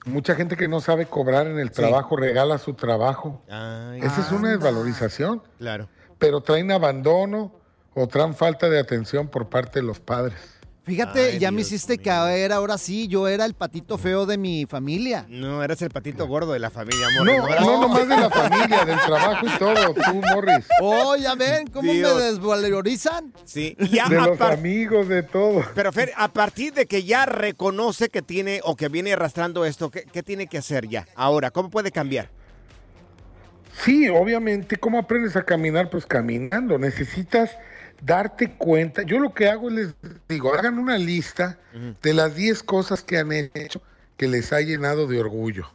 mucha 0.05 0.35
gente 0.35 0.55
que 0.55 0.67
no 0.67 0.79
sabe 0.79 1.05
cobrar 1.05 1.47
en 1.47 1.59
el 1.59 1.71
trabajo, 1.71 2.15
regala 2.15 2.57
su 2.57 2.73
trabajo. 2.73 3.43
Ay, 3.49 3.99
Esa 4.01 4.21
es 4.21 4.31
una 4.31 4.49
desvalorización, 4.49 5.43
claro. 5.57 5.87
pero 6.17 6.41
traen 6.41 6.71
abandono 6.71 7.53
o 7.93 8.07
traen 8.07 8.33
falta 8.33 8.69
de 8.69 8.79
atención 8.79 9.27
por 9.27 9.49
parte 9.49 9.79
de 9.79 9.85
los 9.85 9.99
padres. 9.99 10.37
Fíjate, 10.87 11.31
Ay, 11.33 11.39
ya 11.39 11.51
me 11.51 11.61
hiciste 11.61 11.93
mío. 11.97 12.01
caer, 12.05 12.53
ahora 12.53 12.77
sí, 12.77 13.07
yo 13.09 13.27
era 13.27 13.43
el 13.45 13.53
patito 13.53 13.97
feo 13.97 14.25
de 14.25 14.37
mi 14.37 14.65
familia. 14.65 15.25
No, 15.27 15.61
eres 15.61 15.81
el 15.81 15.89
patito 15.89 16.25
gordo 16.27 16.53
de 16.53 16.59
la 16.59 16.69
familia, 16.71 17.07
No, 17.17 17.25
Morris. 17.25 17.37
no, 17.37 17.43
Ahora- 17.43 17.81
nomás 17.81 18.07
de 18.07 18.17
la 18.17 18.29
familia, 18.29 18.85
del 18.85 18.99
trabajo 19.01 19.45
y 19.45 19.59
todo, 19.59 19.93
tú, 19.93 20.13
Morris. 20.33 20.65
Oh, 20.81 21.15
ya 21.17 21.35
ven 21.35 21.67
cómo 21.67 21.91
Dios. 21.91 22.15
me 22.15 22.21
desvalorizan. 22.23 23.33
Sí, 23.43 23.75
ya 23.91 24.07
De 24.07 24.15
los 24.15 24.39
amigos, 24.41 25.07
de 25.09 25.23
todo. 25.23 25.61
Pero 25.75 25.91
Fer, 25.91 26.13
a 26.15 26.29
partir 26.31 26.73
de 26.73 26.85
que 26.85 27.03
ya 27.03 27.25
reconoce 27.25 28.09
que 28.09 28.21
tiene 28.21 28.61
o 28.63 28.75
que 28.77 28.87
viene 28.87 29.11
arrastrando 29.13 29.65
esto, 29.65 29.91
¿qué, 29.91 30.03
qué 30.11 30.23
tiene 30.23 30.47
que 30.47 30.57
hacer 30.57 30.87
ya? 30.87 31.05
Ahora, 31.15 31.51
¿cómo 31.51 31.69
puede 31.69 31.91
cambiar? 31.91 32.29
Sí, 33.83 34.09
obviamente, 34.09 34.77
¿cómo 34.77 34.99
aprendes 34.99 35.35
a 35.35 35.43
caminar? 35.43 35.89
Pues 35.89 36.05
caminando. 36.05 36.77
Necesitas 36.77 37.57
darte 38.01 38.51
cuenta. 38.51 39.03
Yo 39.03 39.19
lo 39.19 39.33
que 39.33 39.49
hago 39.49 39.69
es 39.69 39.75
les 39.75 39.95
digo, 40.27 40.53
hagan 40.53 40.79
una 40.79 40.97
lista 40.97 41.57
de 42.01 42.13
las 42.13 42.35
10 42.35 42.63
cosas 42.63 43.03
que 43.03 43.17
han 43.17 43.31
hecho 43.31 43.81
que 44.17 44.27
les 44.27 44.51
ha 44.51 44.61
llenado 44.61 45.07
de 45.07 45.19
orgullo. 45.19 45.69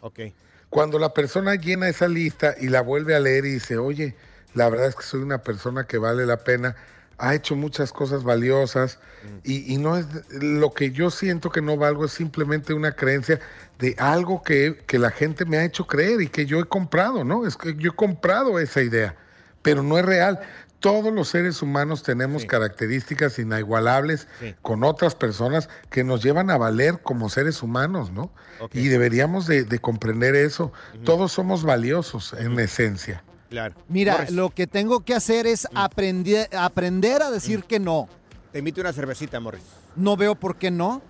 Ok. 0.00 0.20
Cuando 0.68 0.98
la 0.98 1.14
persona 1.14 1.54
llena 1.54 1.88
esa 1.88 2.08
lista 2.08 2.56
y 2.60 2.68
la 2.68 2.80
vuelve 2.80 3.14
a 3.14 3.20
leer 3.20 3.44
y 3.44 3.52
dice, 3.52 3.76
oye, 3.76 4.16
la 4.54 4.68
verdad 4.68 4.88
es 4.88 4.96
que 4.96 5.04
soy 5.04 5.20
una 5.20 5.38
persona 5.38 5.86
que 5.86 5.98
vale 5.98 6.26
la 6.26 6.38
pena, 6.38 6.74
ha 7.18 7.34
hecho 7.34 7.56
muchas 7.56 7.92
cosas 7.92 8.24
valiosas 8.24 8.98
y, 9.42 9.72
y 9.72 9.78
no 9.78 9.96
es 9.96 10.06
lo 10.30 10.72
que 10.72 10.90
yo 10.90 11.10
siento 11.10 11.50
que 11.50 11.62
no 11.62 11.76
valgo, 11.76 12.04
es 12.04 12.12
simplemente 12.12 12.74
una 12.74 12.92
creencia 12.92 13.40
de 13.78 13.94
algo 13.98 14.42
que, 14.42 14.82
que 14.86 14.98
la 14.98 15.10
gente 15.10 15.44
me 15.44 15.56
ha 15.58 15.64
hecho 15.64 15.86
creer 15.86 16.20
y 16.20 16.28
que 16.28 16.44
yo 16.46 16.58
he 16.60 16.64
comprado, 16.64 17.24
¿no? 17.24 17.46
Es 17.46 17.56
que 17.56 17.74
yo 17.76 17.90
he 17.92 17.94
comprado 17.94 18.58
esa 18.58 18.82
idea, 18.82 19.16
pero 19.62 19.82
no 19.82 19.98
es 19.98 20.04
real. 20.04 20.40
Todos 20.80 21.14
los 21.14 21.28
seres 21.28 21.62
humanos 21.62 22.02
tenemos 22.02 22.42
Sí. 22.42 22.48
características 22.48 23.38
inigualables 23.38 24.28
Sí. 24.40 24.54
con 24.60 24.84
otras 24.84 25.14
personas 25.14 25.70
que 25.88 26.04
nos 26.04 26.22
llevan 26.22 26.50
a 26.50 26.58
valer 26.58 27.00
como 27.02 27.30
seres 27.30 27.62
humanos, 27.62 28.10
¿no? 28.12 28.30
Y 28.72 28.88
deberíamos 28.88 29.46
de, 29.46 29.64
de 29.64 29.78
comprender 29.78 30.34
eso. 30.34 30.72
Todos 31.04 31.32
somos 31.32 31.62
valiosos 31.64 32.34
en 32.34 32.60
esencia. 32.60 33.24
Claro. 33.54 33.74
Mira, 33.88 34.14
Morris, 34.14 34.30
lo 34.32 34.50
que 34.50 34.66
tengo 34.66 35.04
que 35.04 35.14
hacer 35.14 35.46
es 35.46 35.68
aprender, 35.76 36.48
aprender 36.56 37.22
a 37.22 37.30
decir 37.30 37.62
que 37.62 37.78
no. 37.78 38.08
Te 38.50 38.58
invito 38.58 38.80
una 38.80 38.92
cervecita, 38.92 39.38
Morris. 39.38 39.62
No 39.94 40.16
veo 40.16 40.34
por 40.34 40.56
qué 40.56 40.72
no. 40.72 41.00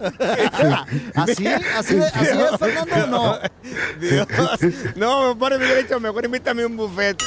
¿Así? 1.14 1.46
¿Así, 1.46 1.98
así 1.98 1.98
es, 1.98 2.58
Fernando? 2.58 2.94
o 2.94 3.06
No. 3.06 3.38
Dios. 4.00 4.26
No, 4.96 5.36
por 5.38 5.58
mi 5.58 5.66
derecho, 5.66 6.00
mejor 6.00 6.24
invítame 6.24 6.64
un 6.64 6.78
buffet. 6.78 7.22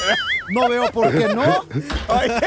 No 0.50 0.68
veo 0.68 0.90
por 0.90 1.10
qué 1.16 1.32
no. 1.32 1.64
Oye, 2.08 2.40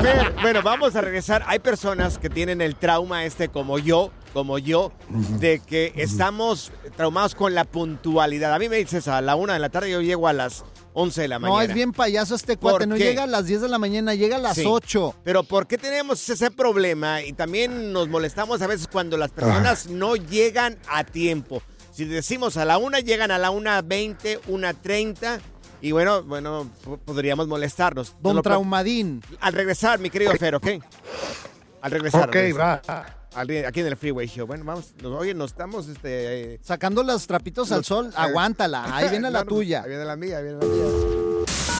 Fer, 0.00 0.34
bueno, 0.42 0.62
vamos 0.62 0.94
a 0.94 1.00
regresar. 1.00 1.42
Hay 1.48 1.58
personas 1.58 2.18
que 2.18 2.30
tienen 2.30 2.60
el 2.60 2.76
trauma 2.76 3.24
este 3.24 3.48
como 3.48 3.78
yo, 3.80 4.12
como 4.32 4.58
yo, 4.58 4.92
de 5.38 5.60
que 5.60 5.92
estamos 5.96 6.72
traumados 6.96 7.34
con 7.34 7.54
la 7.54 7.64
puntualidad. 7.64 8.52
A 8.54 8.58
mí 8.58 8.68
me 8.68 8.76
dices 8.76 9.08
a 9.08 9.20
la 9.20 9.34
una 9.36 9.54
de 9.54 9.58
la 9.58 9.68
tarde, 9.70 9.90
yo 9.90 10.00
llego 10.00 10.28
a 10.28 10.32
las 10.32 10.64
11 10.92 11.22
de 11.22 11.28
la 11.28 11.38
mañana. 11.38 11.58
No, 11.58 11.62
es 11.68 11.74
bien 11.74 11.92
payaso 11.92 12.34
este 12.34 12.56
cuate. 12.56 12.78
¿Por 12.80 12.88
No 12.88 12.94
qué? 12.96 13.04
llega 13.04 13.22
a 13.24 13.26
las 13.26 13.46
10 13.46 13.60
de 13.62 13.68
la 13.68 13.78
mañana, 13.78 14.14
llega 14.14 14.36
a 14.36 14.40
las 14.40 14.56
Sí. 14.56 14.64
8. 14.66 15.14
Pero 15.24 15.42
¿por 15.44 15.66
qué 15.66 15.78
tenemos 15.78 16.28
ese 16.28 16.50
problema? 16.50 17.22
Y 17.22 17.32
también 17.32 17.92
nos 17.92 18.08
molestamos 18.08 18.60
a 18.62 18.66
veces 18.66 18.88
cuando 18.88 19.16
las 19.16 19.30
personas 19.30 19.86
no 19.88 20.16
llegan 20.16 20.78
a 20.88 21.04
tiempo. 21.04 21.62
Si 21.92 22.04
decimos 22.04 22.56
a 22.56 22.64
la 22.64 22.78
una, 22.78 23.00
llegan 23.00 23.30
a 23.30 23.38
la 23.38 23.50
una 23.50 23.82
20, 23.82 24.40
una 24.48 24.74
30. 24.74 25.40
Y 25.82 25.92
bueno, 25.92 26.22
bueno, 26.22 26.68
podríamos 27.04 27.46
molestarnos. 27.48 28.14
Don 28.20 28.42
Traumadín. 28.42 29.22
Al 29.40 29.52
regresar, 29.52 29.98
mi 29.98 30.10
querido 30.10 30.32
Fer, 30.34 30.54
¿ok? 30.56 30.66
Al 31.82 31.90
regresar. 31.90 32.28
ok, 32.28 32.34
regresar. 32.34 32.82
va. 32.88 33.19
Aquí 33.34 33.80
en 33.80 33.86
el 33.86 33.96
Freeway 33.96 34.26
Show. 34.26 34.46
Bueno, 34.46 34.64
vamos. 34.64 34.92
nos- 35.02 35.20
Oye, 35.20 35.34
nos 35.34 35.50
estamos, 35.52 35.88
este... 35.88 36.54
eh, 36.54 36.60
Sacando 36.62 37.02
los 37.02 37.26
trapitos 37.26 37.70
al 37.72 37.84
sol, 37.84 38.10
aguántala. 38.16 38.94
Ahí 38.96 39.08
viene 39.10 39.30
la 39.30 39.40
no, 39.40 39.46
tuya. 39.46 39.82
Ahí 39.82 39.88
viene 39.90 40.04
la 40.04 40.16
mía, 40.16 40.38
ahí 40.38 40.44
viene 40.44 40.58
la 40.58 40.66
mía. 40.66 41.79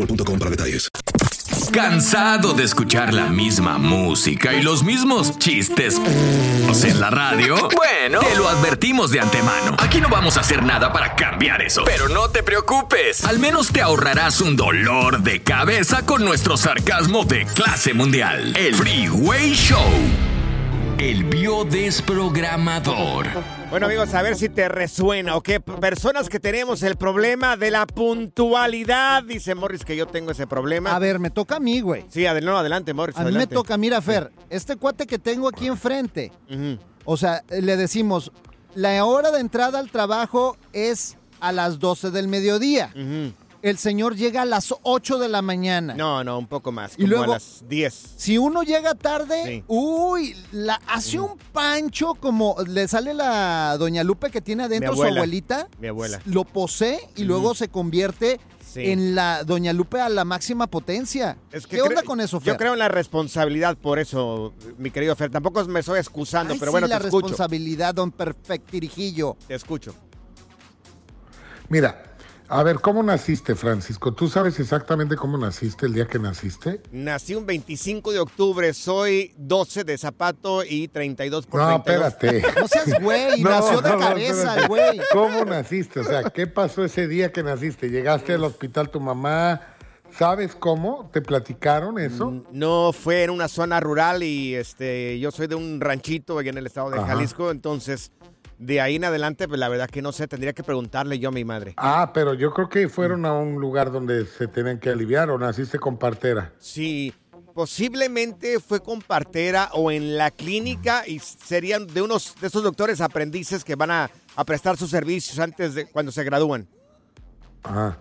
boostmobile.com 0.00 0.38
para 0.38 0.50
detalles. 0.50 0.88
¿Cansado 1.72 2.52
de 2.52 2.64
escuchar 2.64 3.14
la 3.14 3.26
misma 3.26 3.78
música 3.78 4.52
y 4.54 4.62
los 4.62 4.82
mismos 4.82 5.38
chistes 5.38 6.00
en 6.84 7.00
la 7.00 7.10
radio? 7.10 7.68
Bueno, 7.76 8.20
te 8.20 8.36
lo 8.36 8.48
advertimos 8.48 9.10
de 9.10 9.20
antemano. 9.20 9.76
Aquí 9.78 10.00
no 10.00 10.08
vamos 10.08 10.36
a 10.36 10.40
hacer 10.40 10.62
nada 10.62 10.92
para 10.92 11.14
cambiar 11.14 11.62
eso. 11.62 11.82
Pero 11.84 12.08
no 12.08 12.30
te 12.30 12.42
preocupes. 12.42 13.24
Al 13.24 13.38
menos 13.38 13.68
te 13.72 13.82
ahorrarás 13.82 14.40
un 14.40 14.56
dolor 14.56 15.22
de 15.22 15.42
cabeza 15.42 16.04
con 16.04 16.24
nuestro 16.24 16.56
sarcasmo 16.56 17.24
de 17.24 17.46
clase 17.46 17.94
mundial. 17.94 18.56
El 18.56 18.74
Freeway 18.74 19.52
Show. 19.52 20.29
El 21.00 21.24
biodesprogramador. 21.24 23.26
Bueno 23.70 23.86
amigos, 23.86 24.12
a 24.12 24.20
ver 24.20 24.36
si 24.36 24.50
te 24.50 24.68
resuena 24.68 25.34
o 25.34 25.42
qué 25.42 25.58
personas 25.58 26.28
que 26.28 26.38
tenemos 26.40 26.82
el 26.82 26.96
problema 26.96 27.56
de 27.56 27.70
la 27.70 27.86
puntualidad. 27.86 29.22
Dice 29.24 29.54
Morris 29.54 29.86
que 29.86 29.96
yo 29.96 30.06
tengo 30.06 30.32
ese 30.32 30.46
problema. 30.46 30.94
A 30.94 30.98
ver, 30.98 31.18
me 31.18 31.30
toca 31.30 31.56
a 31.56 31.60
mí, 31.60 31.80
güey. 31.80 32.04
Sí, 32.10 32.24
adel- 32.26 32.44
no, 32.44 32.58
adelante 32.58 32.92
Morris. 32.92 33.16
A 33.16 33.24
mí 33.24 33.32
me 33.32 33.46
toca, 33.46 33.78
mira, 33.78 34.02
Fer, 34.02 34.30
este 34.50 34.76
cuate 34.76 35.06
que 35.06 35.18
tengo 35.18 35.48
aquí 35.48 35.68
enfrente, 35.68 36.32
o 37.06 37.16
sea, 37.16 37.44
le 37.48 37.78
decimos, 37.78 38.30
la 38.74 39.02
hora 39.06 39.30
de 39.30 39.40
entrada 39.40 39.78
al 39.78 39.90
trabajo 39.90 40.58
es 40.74 41.16
a 41.40 41.50
las 41.52 41.78
12 41.78 42.10
del 42.10 42.28
mediodía. 42.28 42.90
Ujú. 42.94 43.32
El 43.62 43.76
señor 43.76 44.16
llega 44.16 44.42
a 44.42 44.44
las 44.46 44.74
8 44.82 45.18
de 45.18 45.28
la 45.28 45.42
mañana. 45.42 45.94
No, 45.94 46.24
no, 46.24 46.38
un 46.38 46.46
poco 46.46 46.72
más. 46.72 46.92
Y 46.94 47.02
como 47.02 47.08
luego- 47.08 47.24
a 47.24 47.34
las 47.36 47.62
10. 47.68 48.14
Si 48.16 48.38
uno 48.38 48.62
llega 48.62 48.94
tarde, 48.94 49.44
Sí. 49.46 49.64
uy, 49.68 50.34
la, 50.52 50.80
hace 50.86 51.20
un 51.20 51.36
pancho 51.52 52.14
como 52.14 52.56
le 52.66 52.88
sale 52.88 53.12
la 53.12 53.76
doña 53.78 54.02
Lupe 54.02 54.30
que 54.30 54.40
tiene 54.40 54.64
adentro 54.64 54.94
su 54.96 55.02
abuelita. 55.04 55.68
Mi 55.78 55.88
abuela. 55.88 56.20
Lo 56.24 56.44
posee 56.44 57.00
y 57.16 57.24
luego 57.24 57.54
se 57.54 57.68
convierte 57.68 58.40
Sí. 58.72 58.92
en 58.92 59.14
la 59.16 59.42
doña 59.44 59.72
Lupe 59.72 60.00
a 60.00 60.08
la 60.08 60.24
máxima 60.24 60.66
potencia. 60.68 61.36
Es 61.52 61.66
que 61.66 61.76
¿Qué 61.76 61.82
onda 61.82 62.02
con 62.02 62.20
eso, 62.20 62.40
Fer? 62.40 62.54
Yo 62.54 62.56
creo 62.56 62.72
en 62.74 62.78
la 62.78 62.88
responsabilidad 62.88 63.76
por 63.76 63.98
eso, 63.98 64.54
mi 64.78 64.90
querido 64.90 65.14
Fer. 65.16 65.30
Tampoco 65.30 65.64
me 65.66 65.80
estoy 65.80 65.98
excusando, 65.98 66.52
Ay, 66.54 66.58
pero 66.60 66.70
sí, 66.70 66.74
bueno, 66.74 66.86
la 66.86 66.98
te 67.00 67.08
escucho. 67.08 67.26
responsabilidad, 67.26 67.94
don 67.94 68.10
Perfectirijillo. 68.12 69.36
Te 69.48 69.54
escucho. 69.56 69.92
Mira, 71.68 72.04
a 72.50 72.62
ver, 72.64 72.80
¿cómo 72.80 73.02
naciste, 73.02 73.54
Francisco? 73.54 74.12
¿Tú 74.12 74.28
sabes 74.28 74.58
exactamente 74.58 75.14
cómo 75.16 75.38
naciste 75.38 75.86
el 75.86 75.94
día 75.94 76.06
que 76.06 76.18
naciste? 76.18 76.82
Nací 76.90 77.34
un 77.36 77.46
25 77.46 78.12
de 78.12 78.18
octubre, 78.18 78.74
soy 78.74 79.32
12 79.38 79.84
de 79.84 79.96
zapato 79.96 80.64
y 80.64 80.88
32 80.88 81.46
por 81.46 81.60
No, 81.60 81.82
32. 81.82 82.08
espérate. 82.08 82.60
No 82.60 82.66
seas 82.68 83.00
güey, 83.02 83.40
No, 83.42 83.50
nació 83.50 83.80
de 83.80 83.88
no, 83.90 83.94
no, 83.96 84.00
cabeza 84.00 84.56
el 84.58 84.66
güey. 84.68 85.00
¿Cómo 85.12 85.44
naciste? 85.44 86.00
O 86.00 86.04
sea, 86.04 86.24
¿qué 86.24 86.46
pasó 86.46 86.84
ese 86.84 87.06
día 87.06 87.30
que 87.32 87.42
naciste? 87.42 87.88
¿Llegaste 87.88 88.34
al 88.34 88.44
hospital 88.44 88.90
tu 88.90 88.98
mamá? 89.00 89.60
¿Sabes 90.18 90.56
cómo? 90.56 91.08
¿Te 91.12 91.20
platicaron 91.22 91.98
eso? 92.00 92.32
Mm, 92.32 92.42
No 92.50 92.92
fue 92.92 93.22
en 93.22 93.30
una 93.30 93.46
zona 93.46 93.78
rural 93.78 94.24
y 94.24 94.56
este 94.56 95.20
yo 95.20 95.30
soy 95.30 95.46
de 95.46 95.54
un 95.54 95.80
ranchito 95.80 96.36
allá 96.36 96.50
en 96.50 96.58
el 96.58 96.66
estado 96.66 96.90
de 96.90 96.98
Ajá. 96.98 97.06
Jalisco, 97.06 97.52
entonces 97.52 98.10
de 98.60 98.78
ahí 98.80 98.96
en 98.96 99.04
adelante, 99.04 99.48
pues 99.48 99.58
la 99.58 99.70
verdad 99.70 99.88
que 99.88 100.02
no 100.02 100.12
sé, 100.12 100.28
tendría 100.28 100.52
que 100.52 100.62
preguntarle 100.62 101.18
yo 101.18 101.30
a 101.30 101.32
mi 101.32 101.44
madre. 101.44 101.72
Ah, 101.78 102.10
pero 102.12 102.34
yo 102.34 102.52
creo 102.52 102.68
que 102.68 102.88
fueron 102.90 103.24
a 103.24 103.32
un 103.32 103.58
lugar 103.58 103.90
donde 103.90 104.26
se 104.26 104.46
tenían 104.46 104.78
que 104.78 104.90
aliviar 104.90 105.30
o 105.30 105.38
naciste 105.38 105.78
con 105.78 105.98
partera. 105.98 106.52
Sí, 106.58 107.14
posiblemente 107.54 108.60
fue 108.60 108.82
con 108.82 109.00
partera 109.00 109.70
o 109.72 109.90
en 109.90 110.18
la 110.18 110.30
clínica 110.30 111.08
y 111.08 111.20
serían 111.20 111.86
de 111.86 112.02
unos 112.02 112.34
de 112.38 112.48
esos 112.48 112.62
doctores 112.62 113.00
aprendices 113.00 113.64
que 113.64 113.76
van 113.76 113.90
a, 113.90 114.10
a 114.36 114.44
prestar 114.44 114.76
sus 114.76 114.90
servicios 114.90 115.38
antes 115.38 115.74
de 115.74 115.86
cuando 115.86 116.12
se 116.12 116.22
gradúan. 116.22 116.68
Ah. 117.64 117.96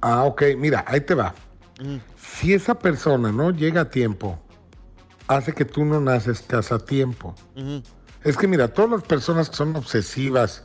Ah, 0.00 0.24
ok, 0.24 0.42
mira, 0.56 0.84
ahí 0.88 1.02
te 1.02 1.14
va. 1.14 1.34
Si 2.16 2.54
esa 2.54 2.78
persona 2.78 3.30
no 3.30 3.50
llega 3.50 3.82
a 3.82 3.90
tiempo, 3.90 4.38
hace 5.26 5.52
que 5.52 5.66
tú 5.66 5.84
no 5.84 6.00
nazcas 6.00 6.72
a 6.72 6.78
tiempo. 6.78 7.34
Es 8.24 8.36
que 8.36 8.48
mira, 8.48 8.68
todas 8.68 8.90
las 8.90 9.02
personas 9.02 9.50
que 9.50 9.56
son 9.56 9.76
obsesivas 9.76 10.64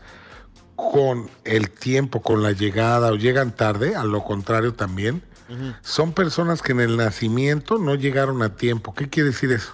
con 0.76 1.30
el 1.44 1.70
tiempo, 1.70 2.22
con 2.22 2.42
la 2.42 2.54
llegada 2.54 3.12
o 3.12 3.16
llegan 3.16 3.52
tarde, 3.52 3.96
a 3.96 4.06
lo 4.06 4.24
contrario 4.24 4.74
también, 4.74 5.22
son 5.82 6.14
personas 6.14 6.62
que 6.62 6.74
en 6.74 6.80
el 6.80 6.96
nacimiento 6.96 7.80
no 7.80 7.96
llegaron 7.96 8.42
a 8.44 8.56
tiempo. 8.56 8.94
¿Qué 8.94 9.10
quiere 9.10 9.30
decir 9.30 9.52
eso? 9.52 9.74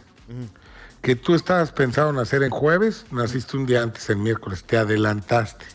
Que 1.01 1.15
tú 1.15 1.35
estabas 1.35 1.71
pensado 1.71 2.11
nacer 2.13 2.43
en 2.43 2.49
jueves, 2.49 3.05
naciste 3.11 3.57
un 3.57 3.65
día 3.65 3.83
antes, 3.83 4.09
el 4.09 4.17
miércoles, 4.17 4.63
te 4.63 4.77
adelantaste. 4.77 5.65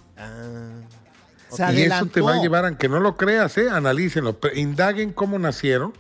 Se 1.51 1.73
y 1.75 1.83
eso 1.83 2.07
te 2.07 2.21
va 2.21 2.35
a 2.35 2.43
llevar, 2.43 2.65
aunque 2.65 2.89
no 2.89 3.01
lo 3.01 3.17
creas, 3.17 3.59
¿eh? 3.59 3.69
analícenlo, 3.71 4.39
pero 4.39 4.57
indaguen 4.57 5.13
cómo 5.13 5.39
nacieron. 5.39 5.93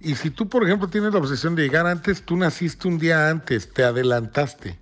Y 0.00 0.14
si 0.14 0.30
tú, 0.30 0.48
por 0.48 0.64
ejemplo, 0.64 0.88
tienes 0.88 1.12
la 1.12 1.18
obsesión 1.18 1.54
de 1.54 1.62
llegar 1.62 1.86
antes, 1.86 2.22
tú 2.22 2.36
naciste 2.36 2.88
un 2.88 2.98
día 2.98 3.28
antes, 3.30 3.72
te 3.72 3.84
adelantaste. 3.84 4.78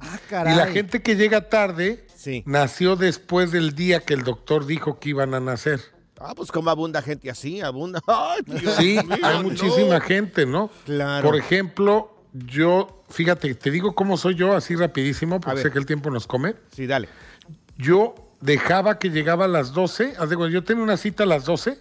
Ah, 0.00 0.18
caray. 0.28 0.54
Y 0.54 0.56
la 0.56 0.66
gente 0.68 1.02
que 1.02 1.16
llega 1.16 1.48
tarde 1.48 2.06
Sí. 2.16 2.42
nació 2.46 2.96
después 2.96 3.52
del 3.52 3.74
día 3.74 4.00
que 4.00 4.14
el 4.14 4.24
doctor 4.24 4.66
dijo 4.66 4.98
que 4.98 5.10
iban 5.10 5.34
a 5.34 5.40
nacer. 5.40 5.80
Ah, 6.18 6.32
pues 6.34 6.50
como 6.50 6.70
abunda 6.70 7.02
gente 7.02 7.30
así, 7.30 7.60
abunda. 7.60 8.00
Ay, 8.06 8.42
Dios 8.46 8.74
Sí, 8.76 8.98
mío, 9.06 9.16
hay 9.22 9.36
no. 9.36 9.42
muchísima 9.44 10.00
gente, 10.00 10.46
¿no? 10.46 10.70
Claro. 10.86 11.28
Por 11.28 11.36
ejemplo, 11.38 12.16
yo, 12.32 13.04
fíjate, 13.10 13.54
te 13.54 13.70
digo 13.70 13.94
cómo 13.94 14.16
soy 14.16 14.34
yo, 14.34 14.54
así 14.56 14.74
rapidísimo, 14.76 15.40
porque 15.40 15.62
sé 15.62 15.70
que 15.70 15.78
el 15.78 15.86
tiempo 15.86 16.10
nos 16.10 16.26
come. 16.26 16.54
Sí, 16.72 16.86
dale. 16.86 17.08
Yo 17.76 18.14
dejaba 18.40 18.98
que 18.98 19.10
llegaba 19.10 19.44
a 19.44 19.48
las 19.48 19.72
12, 19.72 20.14
haz 20.18 20.30
de 20.30 20.36
cuenta, 20.36 20.52
yo 20.54 20.64
tenía 20.64 20.82
una 20.82 20.96
cita 20.96 21.22
a 21.24 21.26
las 21.26 21.44
12 21.44 21.78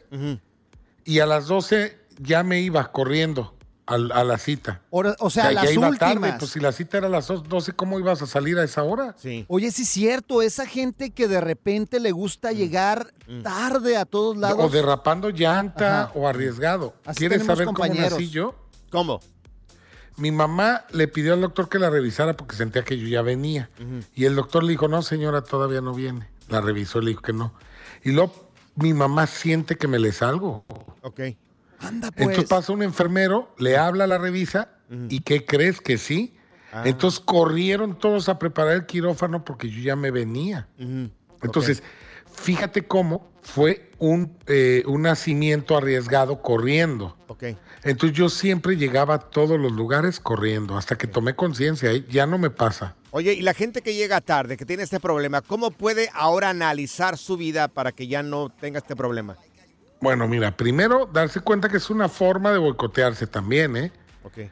y 1.06 1.20
a 1.20 1.26
las 1.26 1.48
12 1.48 1.98
ya 2.20 2.44
me 2.44 2.60
iba 2.60 2.92
corriendo 2.92 3.56
a, 3.88 3.98
la 3.98 4.38
cita. 4.38 4.82
O, 4.90 5.04
o 5.20 5.30
sea, 5.30 5.46
ya 5.46 5.52
las 5.64 5.74
iba 5.74 5.90
últimas. 5.90 6.14
tarde, 6.14 6.36
pues 6.40 6.52
si 6.52 6.60
la 6.60 6.72
cita 6.72 6.98
era 6.98 7.08
a 7.08 7.10
las 7.10 7.28
12, 7.28 7.74
¿cómo 7.74 8.00
ibas 8.00 8.22
a 8.22 8.26
salir 8.26 8.58
a 8.58 8.64
esa 8.64 8.84
hora? 8.84 9.16
Sí. 9.18 9.46
Oye, 9.48 9.72
sí 9.72 9.84
es 9.84 9.90
cierto, 9.90 10.42
esa 10.42 10.66
gente 10.66 11.12
que 11.12 11.28
de 11.28 11.40
repente 11.40 12.00
le 12.00 12.12
gusta 12.12 12.52
llegar 12.52 13.14
tarde 13.44 13.96
a 13.98 14.06
todos 14.06 14.38
lados. 14.38 14.66
O 14.66 14.70
derrapando 14.70 15.30
llanta 15.30 16.06
Ajá. 16.06 16.12
o 16.16 16.28
arriesgado. 16.28 16.96
Así 17.06 17.20
¿Quieres 17.20 17.40
tenemos 17.40 17.58
saber 17.58 17.66
cómo 17.68 17.78
compañeros. 17.78 18.14
nací 18.14 18.30
yo? 18.30 18.56
¿Cómo? 18.90 19.20
Mi 20.18 20.32
mamá 20.32 20.86
le 20.92 21.08
pidió 21.08 21.34
al 21.34 21.42
doctor 21.42 21.68
que 21.70 21.78
la 21.78 21.90
revisara 21.90 22.36
porque 22.38 22.56
sentía 22.56 22.84
que 22.84 22.98
yo 22.98 23.08
ya 23.08 23.22
venía. 23.22 23.70
Y 24.16 24.26
el 24.26 24.36
doctor 24.36 24.64
le 24.64 24.72
dijo, 24.72 24.88
no, 24.88 25.02
señora, 25.02 25.42
todavía 25.42 25.82
no 25.82 25.94
viene. 25.94 26.30
La 26.48 26.62
revisó 26.62 27.00
y 27.00 27.06
le 27.06 27.10
dijo 27.10 27.22
que 27.22 27.34
no. 27.34 27.54
Y 28.04 28.12
luego 28.12 28.50
mi 28.76 28.94
mamá 28.94 29.28
siente 29.28 29.78
que 29.78 29.88
me 29.88 30.00
le 30.00 30.12
salgo. 30.12 30.66
Ok. 31.02 31.22
Anda, 31.80 32.12
pues. 32.12 32.28
Entonces 32.28 32.50
pasa 32.50 32.74
un 32.74 32.84
enfermero, 32.84 33.54
le 33.58 33.78
habla, 33.78 34.08
la 34.08 34.18
revisa, 34.18 34.70
¿y 35.10 35.22
qué 35.22 35.46
crees 35.46 35.82
que 35.82 35.98
sí? 35.98 36.36
Ah. 36.72 36.84
Entonces 36.86 37.20
corrieron 37.20 37.98
todos 37.98 38.30
a 38.30 38.40
preparar 38.40 38.74
el 38.74 38.86
quirófano 38.86 39.44
porque 39.44 39.70
yo 39.70 39.82
ya 39.82 39.96
me 39.96 40.12
venía. 40.12 40.68
Entonces, 41.42 41.84
fíjate 42.26 42.86
cómo 42.86 43.30
fue 43.42 43.92
un, 44.00 44.38
eh, 44.48 44.84
un 44.88 45.04
nacimiento 45.04 45.78
arriesgado 45.78 46.42
corriendo. 46.42 47.16
Ok. 47.28 47.44
Entonces 47.84 48.18
yo 48.18 48.30
siempre 48.30 48.78
llegaba 48.78 49.16
a 49.16 49.20
todos 49.20 49.60
los 49.60 49.72
lugares 49.72 50.20
corriendo, 50.20 50.78
hasta 50.78 50.98
que 50.98 51.08
tomé 51.08 51.36
conciencia, 51.36 51.92
¿eh? 51.92 52.04
ya 52.10 52.26
no 52.26 52.38
me 52.38 52.50
pasa. 52.50 52.96
Oye, 53.18 53.32
y 53.32 53.44
la 53.44 53.54
gente 53.54 53.82
que 53.82 53.94
llega 53.94 54.20
tarde, 54.20 54.58
que 54.58 54.66
tiene 54.66 54.84
este 54.84 55.00
problema, 55.00 55.40
¿cómo 55.40 55.72
puede 55.72 56.10
ahora 56.14 56.50
analizar 56.50 57.18
su 57.18 57.38
vida 57.38 57.70
para 57.70 57.94
que 57.94 58.08
ya 58.08 58.22
no 58.24 58.50
tenga 58.50 58.80
este 58.80 58.94
problema? 58.94 59.38
Bueno, 60.02 60.28
mira, 60.28 60.58
primero 60.58 61.06
darse 61.06 61.40
cuenta 61.40 61.70
que 61.70 61.78
es 61.78 61.90
una 61.90 62.10
forma 62.10 62.52
de 62.52 62.58
boicotearse 62.58 63.26
también, 63.26 63.78
¿eh? 63.78 63.92
Ok. 64.24 64.52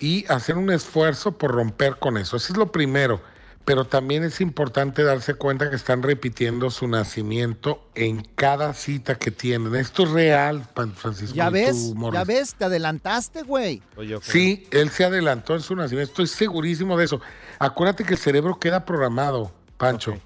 y 0.00 0.24
hacer 0.28 0.56
un 0.56 0.72
esfuerzo 0.72 1.38
por 1.38 1.52
romper 1.52 2.00
con 2.00 2.16
eso. 2.16 2.36
Eso 2.36 2.52
es 2.52 2.58
lo 2.58 2.72
primero. 2.72 3.20
Pero 3.64 3.84
también 3.84 4.24
es 4.24 4.40
importante 4.40 5.04
darse 5.04 5.34
cuenta 5.34 5.68
que 5.68 5.76
están 5.76 6.02
repitiendo 6.02 6.70
su 6.70 6.88
nacimiento 6.88 7.86
en 7.94 8.22
cada 8.34 8.72
cita 8.72 9.16
que 9.16 9.30
tienen. 9.30 9.76
Esto 9.76 10.04
es 10.04 10.10
real, 10.10 10.66
Francisco. 10.96 11.36
Ya 11.36 11.50
ves, 11.50 11.94
ya 12.12 12.24
ves, 12.24 12.54
te 12.54 12.64
adelantaste, 12.64 13.42
güey. 13.42 13.82
Sí, 14.22 14.66
él 14.72 14.88
se 14.90 15.04
adelantó 15.04 15.54
en 15.54 15.60
su 15.60 15.76
nacimiento. 15.76 16.10
Estoy 16.10 16.26
segurísimo 16.26 16.96
de 16.96 17.04
eso. 17.04 17.20
Acuérdate 17.60 18.04
que 18.04 18.14
el 18.14 18.18
cerebro 18.18 18.58
queda 18.58 18.86
programado, 18.86 19.52
Pancho. 19.76 20.18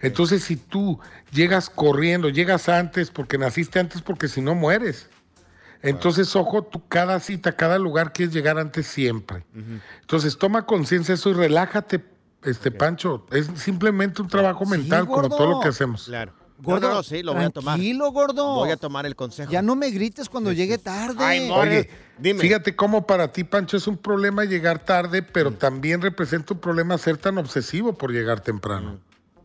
Entonces, 0.00 0.42
si 0.42 0.56
tú 0.56 0.98
llegas 1.30 1.68
corriendo, 1.68 2.30
llegas 2.30 2.70
antes 2.70 3.10
porque 3.10 3.36
naciste 3.36 3.78
antes, 3.78 4.00
porque 4.00 4.28
si 4.28 4.40
no 4.40 4.54
mueres. 4.54 5.10
Entonces, 5.82 6.34
ojo, 6.34 6.62
tú 6.62 6.82
cada 6.88 7.20
cita, 7.20 7.52
cada 7.52 7.78
lugar 7.78 8.14
quieres 8.14 8.34
llegar 8.34 8.58
antes 8.58 8.86
siempre. 8.86 9.44
Entonces, 10.00 10.38
toma 10.38 10.64
conciencia 10.64 11.12
de 11.12 11.18
eso 11.18 11.28
y 11.28 11.34
relájate, 11.34 12.02
este 12.44 12.70
Pancho. 12.70 13.26
Es 13.30 13.50
simplemente 13.56 14.22
un 14.22 14.28
trabajo 14.28 14.64
mental, 14.64 15.06
como 15.06 15.28
todo 15.28 15.50
lo 15.50 15.60
que 15.60 15.68
hacemos. 15.68 16.04
Claro. 16.04 16.32
Gordo, 16.62 16.80
No, 16.80 16.88
no, 16.88 16.94
no, 16.96 17.02
sí, 17.02 17.22
lo 17.22 17.34
voy 17.34 17.44
a 17.44 17.50
tomar. 17.50 17.74
Tranquilo, 17.76 18.10
gordo. 18.12 18.54
Voy 18.56 18.70
a 18.70 18.76
tomar 18.76 19.06
el 19.06 19.16
consejo. 19.16 19.50
Ya 19.50 19.62
no 19.62 19.76
me 19.76 19.90
grites 19.90 20.28
cuando 20.28 20.52
llegue 20.52 20.78
tarde. 20.78 21.24
Ay, 21.24 21.50
Oye, 21.50 21.88
dime. 22.18 22.40
fíjate 22.40 22.76
cómo 22.76 23.06
para 23.06 23.32
ti, 23.32 23.44
Pancho, 23.44 23.76
es 23.76 23.86
un 23.86 23.96
problema 23.96 24.44
llegar 24.44 24.78
tarde, 24.84 25.22
pero 25.22 25.52
también 25.52 26.00
representa 26.02 26.54
un 26.54 26.60
problema 26.60 26.98
ser 26.98 27.16
tan 27.16 27.38
obsesivo 27.38 27.92
por 27.94 28.12
llegar 28.12 28.40
temprano. 28.40 28.98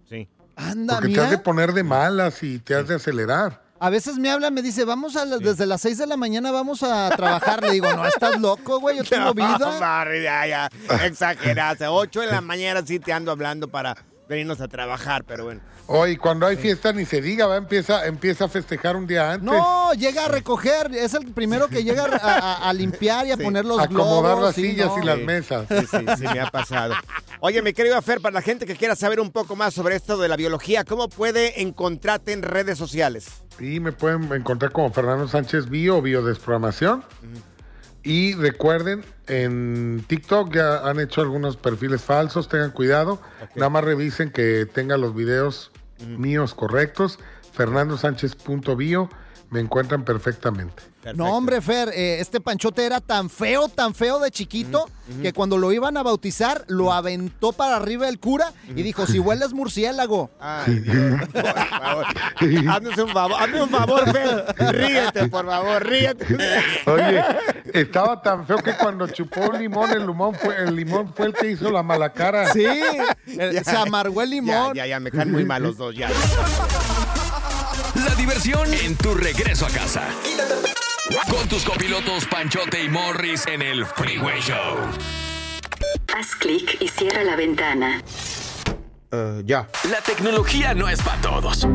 Sí. 0.09 0.27
Anda, 0.55 0.95
Porque 0.95 1.13
te 1.13 1.19
has 1.19 1.29
de 1.29 1.35
mira. 1.37 1.43
poner 1.43 1.73
de 1.73 1.83
malas 1.83 2.41
y 2.43 2.59
te 2.59 2.75
has 2.75 2.87
de 2.87 2.95
acelerar. 2.95 3.63
A 3.77 3.89
veces 3.89 4.17
me 4.17 4.29
habla, 4.31 4.51
me 4.51 4.61
dice, 4.61 4.85
vamos 4.85 5.17
a 5.17 5.25
las- 5.25 5.41
desde 5.41 5.65
las 5.65 5.81
6 5.81 5.97
de 5.97 6.07
la 6.07 6.15
mañana 6.15 6.49
vamos 6.51 6.81
a 6.81 7.09
trabajar. 7.15 7.61
Le 7.61 7.71
digo, 7.71 7.93
no, 7.93 8.05
estás 8.07 8.39
loco, 8.39 8.79
güey, 8.79 8.97
yo 8.97 9.03
tengo 9.09 9.33
vida. 9.33 9.57
Barry, 9.79 10.23
ya, 10.23 10.47
ya. 10.47 10.69
Exageraste. 11.03 11.85
8 11.87 12.21
de 12.21 12.27
la 12.27 12.39
mañana 12.41 12.81
sí 12.85 12.99
te 12.99 13.11
ando 13.11 13.31
hablando 13.31 13.67
para 13.67 13.95
venirnos 14.27 14.59
a 14.61 14.67
trabajar, 14.67 15.23
pero 15.25 15.45
bueno. 15.45 15.61
Hoy, 15.87 16.17
cuando 16.17 16.47
hay 16.47 16.55
fiesta, 16.57 16.91
ni 16.93 17.05
se 17.05 17.21
diga, 17.21 17.45
va, 17.45 17.57
empieza, 17.57 18.07
empieza 18.07 18.45
a 18.45 18.47
festejar 18.49 18.95
un 18.95 19.05
día 19.05 19.33
antes. 19.33 19.43
No, 19.45 19.93
llega 19.93 20.25
a 20.25 20.27
recoger, 20.29 20.91
es 20.95 21.13
el 21.13 21.31
primero 21.31 21.67
que 21.67 21.83
llega 21.83 22.05
a, 22.05 22.39
a- 22.39 22.69
a 22.69 22.73
limpiar 22.73 23.27
y 23.27 23.31
a 23.31 23.37
poner 23.37 23.65
los 23.65 23.79
Acomodar 23.79 24.33
globos. 24.35 24.45
las 24.45 24.55
sí, 24.55 24.71
sillas 24.71 24.87
no. 24.87 25.03
y 25.03 25.05
las 25.05 25.19
mesas. 25.19 25.67
Sí, 25.69 25.75
sí, 25.85 26.05
sí, 26.17 26.23
me 26.33 26.39
ha 26.39 26.49
pasado. 26.49 26.95
Oye, 27.39 27.61
mi 27.61 27.73
querido 27.73 28.01
Fer, 28.01 28.19
para 28.19 28.33
la 28.33 28.41
gente 28.41 28.65
que 28.65 28.75
quiera 28.75 28.95
saber 28.95 29.19
un 29.19 29.31
poco 29.31 29.55
más 29.55 29.73
sobre 29.75 29.95
esto 29.95 30.17
de 30.17 30.27
la 30.27 30.35
biología, 30.37 30.83
¿cómo 30.85 31.07
puede 31.07 31.61
encontrarte 31.61 32.31
en 32.33 32.41
redes 32.41 32.79
sociales? 32.79 33.27
Y 33.59 33.79
me 33.79 33.91
pueden 33.91 34.33
encontrar 34.33 34.71
como 34.71 34.91
Fernando 34.91 35.27
Sánchez 35.27 35.69
Bio 35.69 36.01
Biodesprogramación. 36.01 37.03
Y 38.05 38.35
recuerden, 38.35 39.03
en 39.25 40.05
TikTok 40.07 40.53
ya 40.53 40.87
han 40.87 40.99
hecho 40.99 41.21
algunos 41.21 41.57
perfiles 41.57 42.03
falsos, 42.03 42.47
tengan 42.47 42.69
cuidado. 42.69 43.19
Nada 43.55 43.69
más 43.69 43.83
revisen 43.83 44.29
que 44.31 44.67
tenga 44.71 44.95
los 44.95 45.15
videos 45.15 45.71
míos 46.05 46.53
correctos. 46.53 47.17
fernandosánchez.bio, 47.53 49.09
me 49.55 49.61
encuentran 49.61 50.03
perfectamente. 50.03 50.83
No, 51.13 51.33
hombre, 51.37 51.61
Fer, 51.61 51.89
eh, 51.93 52.19
este 52.19 52.41
panchote 52.41 52.83
era 52.85 52.99
tan 52.99 53.29
feo, 53.29 53.69
tan 53.69 53.93
feo 53.93 54.19
de 54.19 54.31
chiquito, 54.31 54.89
que 55.21 55.31
cuando 55.31 55.57
lo 55.57 55.71
iban 55.71 55.95
a 55.95 56.03
bautizar, 56.03 56.65
lo 56.67 56.91
aventó 56.91 57.53
para 57.53 57.77
arriba 57.77 58.09
el 58.09 58.19
cura 58.19 58.51
y 58.75 58.81
dijo, 58.81 59.05
si 59.05 59.19
hueles 59.19 59.53
murciélago. 59.53 60.31
Ay, 60.41 60.79
Dios, 60.79 61.21
por 61.31 61.43
favor. 61.43 62.05
Hazme 62.69 63.03
un 63.03 63.09
favor, 63.09 63.37
hazme 63.39 63.61
un 63.61 63.69
favor, 63.69 64.11
Fer. 64.11 64.55
Ríete, 64.75 65.29
por 65.29 65.45
favor, 65.45 65.85
ríete. 65.85 66.25
Oye, 66.87 67.23
estaba 67.71 68.21
tan 68.21 68.45
feo 68.45 68.57
que 68.57 68.73
cuando 68.73 69.07
chupó 69.07 69.41
un 69.51 69.59
limón, 69.59 69.91
el 69.91 70.07
limón 70.07 70.35
fue 70.35 70.63
el, 70.63 70.75
limón 70.75 71.13
fue 71.13 71.27
el 71.27 71.33
que 71.33 71.51
hizo 71.51 71.71
la 71.71 71.83
mala 71.83 72.11
cara. 72.11 72.51
Sí, 72.51 72.65
eh, 73.27 73.61
se 73.63 73.77
amargó 73.77 74.21
el 74.21 74.31
limón. 74.31 74.73
Ya, 74.73 74.85
ya, 74.85 74.87
ya, 74.87 74.99
me 74.99 75.11
caen 75.11 75.31
muy 75.31 75.45
mal 75.45 75.63
los 75.63 75.77
dos, 75.77 75.95
ya. 75.95 76.09
La 78.05 78.13
diversión 78.15 78.71
en 78.73 78.95
tu 78.95 79.13
regreso 79.15 79.65
a 79.65 79.69
casa. 79.69 80.07
Con 81.29 81.47
tus 81.49 81.63
copilotos 81.63 82.25
Panchote 82.25 82.83
y 82.83 82.89
Morris 82.89 83.47
en 83.47 83.61
el 83.61 83.85
Freeway 83.85 84.39
Show. 84.41 84.77
Haz 86.15 86.35
clic 86.35 86.77
y 86.81 86.87
cierra 86.87 87.23
la 87.23 87.35
ventana. 87.35 88.03
ya. 89.43 89.67
La 89.89 90.01
tecnología 90.01 90.73
no 90.73 90.87
es 90.87 91.01
para 91.01 91.19
todos. 91.21 91.67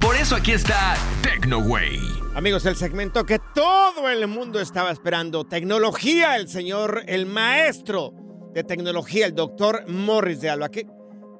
Por 0.00 0.16
eso 0.16 0.36
aquí 0.36 0.52
está 0.52 0.96
TecnoWay. 1.22 1.98
Amigos, 2.34 2.64
el 2.66 2.76
segmento 2.76 3.24
que 3.24 3.38
todo 3.54 4.08
el 4.08 4.26
mundo 4.26 4.60
estaba 4.60 4.90
esperando. 4.90 5.44
Tecnología, 5.44 6.36
el 6.36 6.48
señor, 6.48 7.02
el 7.06 7.26
maestro 7.26 8.12
de 8.54 8.64
tecnología, 8.64 9.26
el 9.26 9.34
doctor 9.34 9.84
Morris 9.88 10.40
de 10.40 10.50
Alba. 10.50 10.68
¿Qué, 10.70 10.86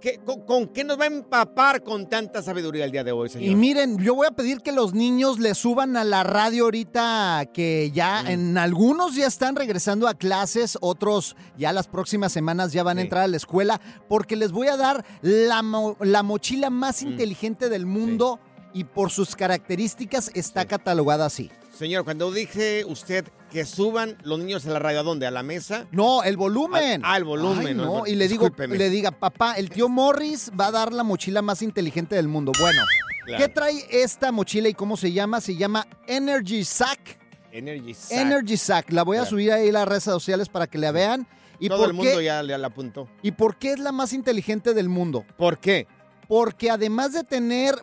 qué- 0.04 0.20
con, 0.24 0.42
con 0.42 0.68
qué 0.68 0.84
nos 0.84 1.00
va 1.00 1.04
a 1.04 1.06
empapar 1.06 1.82
con 1.82 2.06
tanta 2.10 2.42
sabiduría 2.42 2.84
el 2.84 2.90
día 2.92 3.02
de 3.02 3.10
hoy, 3.12 3.30
señor? 3.30 3.50
Y 3.50 3.54
miren, 3.56 3.96
yo 3.98 4.14
voy 4.14 4.26
a 4.26 4.32
pedir 4.32 4.60
que 4.60 4.70
los 4.70 4.92
niños 4.92 5.38
le 5.38 5.54
suban 5.54 5.96
a 5.96 6.04
la 6.04 6.22
radio 6.22 6.64
ahorita 6.64 7.46
que 7.54 7.90
ya 7.92 8.20
en 8.30 8.58
algunos 8.58 9.14
ya 9.16 9.26
están 9.26 9.56
regresando 9.56 10.06
a 10.06 10.12
clases, 10.14 10.76
otros 10.82 11.36
ya 11.56 11.72
las 11.72 11.88
próximas 11.88 12.32
semanas 12.32 12.72
ya 12.74 12.82
van 12.82 12.98
a 12.98 13.00
entrar 13.02 13.22
a 13.24 13.28
la 13.28 13.38
escuela, 13.38 13.80
porque 14.08 14.36
les 14.36 14.52
voy 14.52 14.68
a 14.68 14.76
dar 14.76 15.04
la, 15.22 15.62
mo- 15.62 15.96
la 16.00 16.22
mochila 16.22 16.68
más 16.68 17.00
inteligente 17.00 17.70
del 17.70 17.86
mundo 17.86 18.38
y 18.74 18.84
por 18.84 19.10
sus 19.10 19.34
características 19.36 20.30
está 20.34 20.66
catalogada 20.66 21.24
así. 21.26 21.50
Señor, 21.76 22.04
cuando 22.04 22.30
dije 22.30 22.84
usted 22.86 23.26
que 23.50 23.64
suban 23.64 24.16
los 24.22 24.38
niños 24.38 24.64
a 24.66 24.70
la 24.70 24.78
radio, 24.78 25.00
¿a 25.00 25.02
dónde? 25.02 25.26
¿A 25.26 25.30
la 25.30 25.42
mesa? 25.42 25.86
No, 25.90 26.22
el 26.22 26.36
volumen. 26.36 27.02
Ah, 27.04 27.16
el 27.16 27.24
volumen. 27.24 27.66
Ay, 27.66 27.74
no, 27.74 27.84
no, 28.00 28.06
y 28.06 28.14
le 28.14 28.28
digo, 28.28 28.44
discúlpeme. 28.44 28.76
le 28.76 28.90
diga, 28.90 29.10
papá, 29.10 29.54
el 29.54 29.70
tío 29.70 29.88
Morris 29.88 30.50
va 30.58 30.66
a 30.68 30.70
dar 30.70 30.92
la 30.92 31.02
mochila 31.02 31.42
más 31.42 31.62
inteligente 31.62 32.14
del 32.16 32.28
mundo. 32.28 32.52
Bueno, 32.60 32.82
Claro. 33.26 33.42
¿qué 33.42 33.48
trae 33.48 33.86
esta 33.90 34.30
mochila 34.32 34.68
y 34.68 34.74
cómo 34.74 34.96
se 34.98 35.10
llama? 35.10 35.40
Se 35.40 35.56
llama 35.56 35.86
Energy 36.06 36.62
Sack. 36.62 37.18
Energy 37.52 37.94
Sack. 37.94 38.12
Energy 38.18 38.56
Sack. 38.56 38.92
La 38.92 39.02
voy 39.02 39.16
a 39.16 39.20
Claro. 39.20 39.30
subir 39.30 39.52
ahí 39.52 39.68
a 39.70 39.72
las 39.72 39.88
redes 39.88 40.04
sociales 40.04 40.48
para 40.50 40.66
que 40.66 40.76
la 40.78 40.92
vean. 40.92 41.26
¿Y 41.58 41.68
Todo 41.68 41.78
por 41.78 41.88
el 41.88 41.94
mundo 41.94 42.18
qué? 42.18 42.24
ya 42.24 42.42
le 42.42 42.56
la 42.58 42.66
apuntó. 42.66 43.08
¿Y 43.22 43.30
por 43.32 43.56
qué 43.56 43.72
es 43.72 43.78
la 43.78 43.92
más 43.92 44.12
inteligente 44.12 44.74
del 44.74 44.88
mundo? 44.90 45.24
¿Por 45.38 45.58
qué? 45.58 45.86
Porque 46.28 46.70
además 46.70 47.12
de 47.12 47.24
tener 47.24 47.76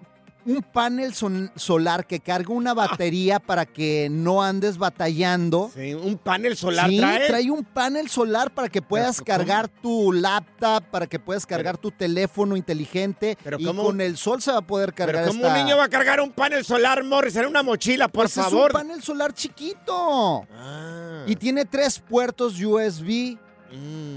un 0.45 0.61
panel 0.63 1.13
solar 1.13 2.05
que 2.07 2.19
carga 2.19 2.53
una 2.53 2.73
batería 2.73 3.39
para 3.39 3.65
que 3.65 4.07
no 4.09 4.41
andes 4.41 4.77
batallando. 4.77 5.69
Sí, 5.75 5.93
un 5.93 6.17
panel 6.17 6.57
solar 6.57 6.89
Sí, 6.89 6.97
trae. 6.97 7.51
un 7.51 7.63
panel 7.63 8.09
solar 8.09 8.51
para 8.53 8.67
que 8.69 8.81
puedas 8.81 9.21
cargar 9.21 9.67
tu 9.67 10.11
laptop, 10.11 10.83
para 10.91 11.07
que 11.07 11.19
puedas 11.19 11.45
cargar 11.45 11.77
tu 11.77 11.91
teléfono 11.91 12.55
inteligente. 12.55 13.37
Pero 13.43 13.59
y 13.59 13.65
¿cómo? 13.65 13.83
con 13.83 14.01
el 14.01 14.17
sol 14.17 14.41
se 14.41 14.51
va 14.51 14.57
a 14.59 14.61
poder 14.61 14.93
cargar 14.93 15.23
Pero 15.23 15.27
¿cómo 15.33 15.45
esta- 15.45 15.59
un 15.59 15.63
niño 15.65 15.77
va 15.77 15.85
a 15.85 15.89
cargar 15.89 16.19
un 16.21 16.31
panel 16.31 16.65
solar, 16.65 17.03
Morris? 17.03 17.35
En 17.35 17.45
una 17.45 17.63
mochila, 17.63 18.07
por 18.07 18.23
Pues 18.25 18.33
favor. 18.33 18.71
Es 18.71 18.75
un 18.75 18.81
panel 18.81 19.03
solar 19.03 19.33
chiquito. 19.33 20.45
Ah. 20.53 21.23
Y 21.27 21.35
tiene 21.35 21.65
tres 21.65 21.99
puertos 21.99 22.59
USB. 22.59 23.37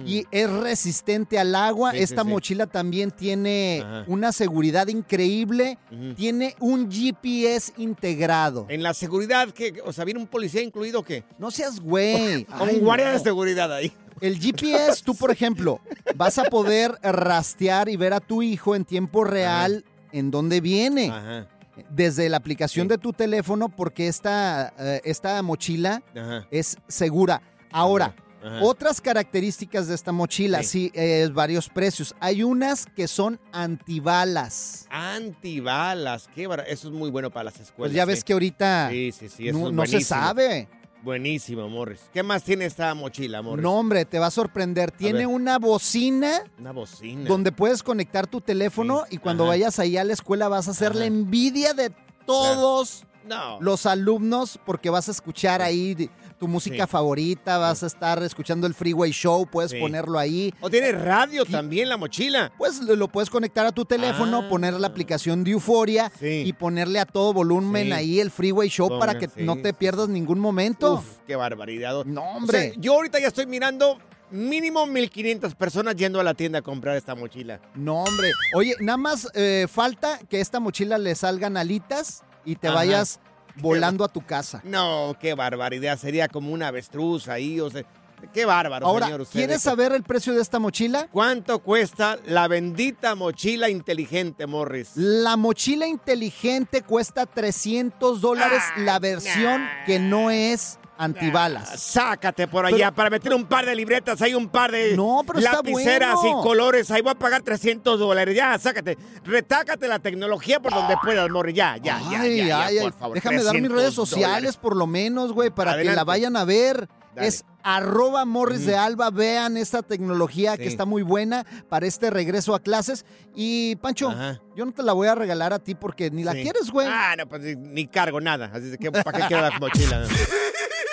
Y 0.07 0.27
es 0.31 0.51
resistente 0.51 1.39
al 1.39 1.55
agua. 1.55 1.93
Mm. 1.93 1.97
Sí, 1.97 2.03
Esta 2.03 2.23
sí. 2.23 2.29
mochila 2.29 2.67
también 2.67 3.11
tiene 3.11 3.83
Ajá. 3.85 4.05
una 4.07 4.33
seguridad 4.33 4.89
increíble. 4.89 5.79
Tiene 6.17 6.55
un 6.61 6.91
GPS 6.91 7.73
integrado. 7.77 8.67
En 8.69 8.83
la 8.83 8.95
seguridad, 8.95 9.49
que, 9.51 9.81
o 9.85 9.93
sea, 9.93 10.05
viene 10.05 10.21
un 10.21 10.27
policía 10.27 10.63
incluido, 10.63 11.01
o 11.01 11.05
¿qué? 11.05 11.25
No 11.39 11.51
seas 11.51 11.81
güey. 11.81 12.45
Con 12.59 12.69
Ay, 12.69 12.77
un 12.77 12.85
guardia 12.85 13.07
no. 13.09 13.13
de 13.15 13.19
seguridad 13.21 13.73
ahí. 13.73 13.93
El 14.21 14.39
GPS, 14.39 15.03
tú 15.05 15.15
por 15.15 15.31
ejemplo, 15.31 15.81
vas 16.17 16.39
a 16.39 16.45
poder 16.45 16.97
rastrear 17.03 17.89
y 17.89 17.97
ver 17.97 18.13
a 18.13 18.21
tu 18.21 18.43
hijo 18.43 18.75
en 18.77 18.85
tiempo 18.85 19.25
real 19.25 19.85
en 20.13 20.31
dónde 20.31 20.61
viene. 20.61 21.11
Ajá. 21.11 21.49
Desde 21.91 22.29
la 22.29 22.37
aplicación 22.37 22.87
de 22.87 22.99
tu 22.99 23.13
teléfono, 23.13 23.69
porque 23.69 24.07
esta, 24.07 24.73
eh, 24.79 25.01
esta 25.05 25.43
mochila 25.43 26.03
Ajá. 26.17 26.47
es 26.53 26.77
segura. 26.87 27.43
Ahora, 27.73 28.07
Ajá. 28.07 28.24
Otras 28.63 29.01
características 29.01 29.89
de 29.89 29.95
esta 29.95 30.13
mochila, 30.13 30.63
sí, 30.63 30.91
eh, 30.95 31.29
varios 31.33 31.69
precios. 31.69 32.15
Hay 32.21 32.43
unas 32.43 32.87
que 32.87 33.09
son 33.09 33.41
antibalas. 33.53 34.87
Antibalas, 34.91 36.29
qué 36.35 36.47
bar- 36.47 36.65
Eso 36.69 36.89
es 36.89 36.95
muy 36.95 37.11
bueno 37.11 37.31
para 37.31 37.45
las 37.45 37.55
escuelas. 37.55 37.91
Pues 37.91 37.93
ya 37.93 38.05
ves 38.05 38.19
sí. 38.21 38.25
que 38.25 38.33
ahorita 38.35 38.89
Sí, 38.91 39.13
sí, 39.13 39.29
sí. 39.29 39.53
no, 39.53 39.71
no 39.73 39.87
se 39.87 40.01
sabe. 40.01 40.69
Buenísimo, 41.03 41.69
Morris. 41.69 42.01
¿Qué 42.15 42.23
más 42.23 42.43
tiene 42.45 42.65
esta 42.65 42.95
mochila, 42.95 43.43
Morris? 43.43 43.63
No, 43.63 43.75
hombre, 43.79 44.07
te 44.07 44.19
va 44.19 44.29
a 44.29 44.31
sorprender. 44.31 44.91
Tiene 44.91 45.27
una 45.27 45.59
bocina 45.59 46.41
Una 46.59 46.73
bocina. 46.73 47.29
donde 47.29 47.53
puedes 47.53 47.83
conectar 47.83 48.27
tu 48.27 48.41
teléfono 48.41 49.05
y 49.11 49.19
cuando 49.19 49.45
Ajá. 49.45 49.51
vayas 49.51 49.79
ahí 49.79 49.99
a 49.99 50.05
la 50.05 50.15
escuela 50.15 50.49
vas 50.49 50.67
a 50.69 50.71
hacer 50.71 50.95
la 50.95 51.05
envidia 51.05 51.75
de 51.75 51.93
todos 52.25 53.05
No. 53.29 53.59
los 53.61 53.85
alumnos 53.85 54.59
porque 54.65 54.89
vas 54.89 55.09
a 55.09 55.11
escuchar 55.11 55.61
ahí 55.61 56.09
tu 56.39 56.49
música 56.49 56.85
Sí. 56.87 56.91
favorita, 56.91 57.59
vas 57.59 57.83
a 57.83 57.87
estar 57.87 58.23
escuchando 58.23 58.67
el 58.67 58.75
Freeway 58.75 59.11
Show, 59.13 59.47
puedes 59.47 59.71
Sí. 59.73 59.81
ponerlo 59.81 60.19
ahí. 60.19 60.53
O 60.61 60.69
tiene 60.71 60.93
radio 60.93 61.45
también 61.45 61.89
la 61.89 61.97
mochila. 61.97 62.53
Pues 62.59 62.81
lo 62.81 63.09
puedes 63.09 63.31
conectar 63.31 63.65
a 63.67 63.73
tu 63.73 63.85
teléfono, 63.85 64.43
Ah. 64.45 64.49
poner 64.49 64.75
la 64.75 64.87
aplicación 64.89 65.45
de 65.45 65.53
Euforia 65.53 66.11
Sí. 66.19 66.43
y 66.47 66.53
ponerle 66.53 66.99
a 67.01 67.07
todo 67.07 67.33
volumen 67.33 67.93
ahí 67.93 68.21
el 68.21 68.31
Freeway 68.31 68.69
Show 68.69 68.89
Ponga, 68.89 69.01
para 69.01 69.19
que 69.19 69.29
no 69.37 69.57
te 69.63 69.73
pierdas 69.73 70.09
ningún 70.09 70.39
momento. 70.39 70.95
Uf, 70.95 71.19
qué 71.27 71.37
barbaridad. 71.37 72.05
No, 72.05 72.23
O 72.23 72.37
hombre. 72.37 72.73
sea, 72.73 72.81
yo 72.81 72.95
ahorita 72.95 73.19
ya 73.21 73.29
estoy 73.29 73.47
mirando 73.47 73.99
mínimo 74.31 74.87
1500 74.87 75.55
personas 75.55 75.95
yendo 75.97 76.19
a 76.19 76.25
la 76.25 76.35
tienda 76.35 76.59
a 76.59 76.63
comprar 76.63 76.97
esta 76.97 77.15
mochila. 77.15 77.61
No, 77.75 78.03
hombre. 78.03 78.33
Oye, 78.57 78.75
nada 78.81 78.97
más 78.97 79.29
eh, 79.35 79.67
falta 79.71 80.19
que 80.29 80.41
esta 80.41 80.59
mochila 80.61 80.99
le 80.99 81.15
salgan 81.15 81.57
alitas 81.57 82.23
y 82.45 82.57
te 82.57 82.67
Ajá. 82.69 82.77
vayas 82.77 83.21
volando 83.57 84.05
a 84.05 84.09
tu 84.09 84.21
casa. 84.25 84.61
No, 84.65 85.17
qué 85.21 85.35
barbaridad. 85.35 85.99
Sería 85.99 86.29
como 86.29 86.53
una 86.53 86.69
avestruz 86.69 87.29
ahí, 87.29 87.61
o 87.61 87.71
sea. 87.71 87.85
Qué 88.33 88.47
bárbaro, 88.47 88.87
Ahora, 88.87 89.05
señor. 89.07 89.21
usted. 89.21 89.39
¿quieres 89.39 89.61
saber 89.61 89.93
el 89.93 90.03
precio 90.03 90.33
de 90.33 90.41
esta 90.41 90.59
mochila? 90.59 91.09
¿Cuánto 91.13 91.59
cuesta 91.59 92.17
la 92.27 92.49
bendita 92.49 93.15
mochila 93.15 93.69
inteligente, 93.69 94.47
Morris? 94.47 94.93
La 94.95 95.37
mochila 95.37 95.87
inteligente 95.87 96.81
cuesta 96.83 97.27
300 97.27 98.23
dólares 98.23 98.63
la 98.79 98.99
versión 98.99 99.67
que 99.85 99.99
no 99.99 100.31
es 100.31 100.79
antibalas. 100.99 101.71
Ah, 101.73 101.77
Sácate 101.79 102.47
por 102.49 102.67
allá 102.67 102.77
Pero- 102.91 102.95
para 102.95 103.11
meter 103.11 103.35
un 103.35 103.45
par 103.47 103.67
de 103.67 103.75
libretas, 103.75 104.21
hay 104.23 104.35
un 104.35 104.49
par 104.49 104.73
de 104.73 104.97
No, 104.97 105.23
pero 105.27 105.41
lapiceras 105.41 106.17
bueno. 106.21 106.41
y 106.41 106.43
colores. 106.43 106.91
Ahí 106.91 107.03
voy 107.03 107.13
a 107.13 107.15
pagar 107.15 107.43
300 107.43 107.99
dólares. 107.99 108.35
Ya, 108.37 108.59
sácate. 108.59 108.97
Retácate 109.25 109.89
la 109.89 109.99
tecnología 109.99 110.61
por 110.61 110.73
donde 110.73 110.97
puedas, 111.03 111.29
Morris. 111.31 111.55
Ya, 111.55 111.77
ya, 111.79 112.01
ya, 112.11 112.21
Ay, 112.21 112.37
ya, 112.39 112.47
ya, 112.47 112.65
ay, 112.67 112.79
por 112.81 112.93
favor. 112.93 113.15
Déjame 113.15 113.37
dar 113.37 113.55
mis 113.55 113.63
300 113.63 113.79
redes 113.81 113.95
sociales 113.95 114.29
dólares. 114.37 114.57
por 114.57 114.77
lo 114.77 114.87
menos, 114.87 115.33
güey, 115.33 115.51
para 115.51 115.77
que 115.77 115.85
la 115.85 116.05
vayan 116.05 116.37
a 116.37 116.45
ver. 116.45 116.89
Dale. 117.15 117.29
Es 117.29 117.45
arroba 117.63 118.25
Morris 118.25 118.67
de 118.67 118.75
Alba. 118.77 119.09
Vean 119.11 119.57
esta 119.57 119.83
tecnología 119.83 120.57
que 120.57 120.67
está 120.67 120.85
muy 120.85 121.03
buena 121.03 121.45
para 121.69 121.87
este 121.87 122.11
regreso 122.11 122.57
a 122.57 122.61
clases. 122.61 123.07
Y, 123.37 123.77
Pancho, 123.77 124.11
Ajá. 124.11 124.41
yo 124.57 124.65
no 124.67 124.73
te 124.73 124.83
la 124.83 124.93
voy 124.95 125.07
a 125.07 125.15
regalar 125.15 125.53
a 125.53 125.61
ti 125.61 125.77
porque 125.77 126.11
ni 126.11 126.25
la 126.25 126.33
Sí. 126.33 126.43
quieres, 126.43 126.73
güey. 126.73 126.89
Ah, 126.91 127.15
no, 127.17 127.29
pues 127.29 127.57
ni- 127.57 127.87
cargo 127.87 128.21
nada. 128.21 128.51
Así 128.53 128.77
que, 128.81 128.91
¿para 128.91 129.13
qué 129.21 129.25
quiero 129.29 129.43
la 129.45 129.51
mochila? 129.61 130.05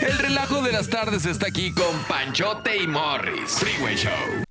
El 0.02 0.18
relajo 0.18 0.62
de 0.64 0.72
las 0.72 0.90
tardes 0.90 1.26
está 1.26 1.48
aquí 1.48 1.72
con 1.72 1.96
Panchote 2.08 2.76
y 2.78 2.88
Morris. 2.88 3.52
Freeway 3.60 3.96
Show. 3.96 4.51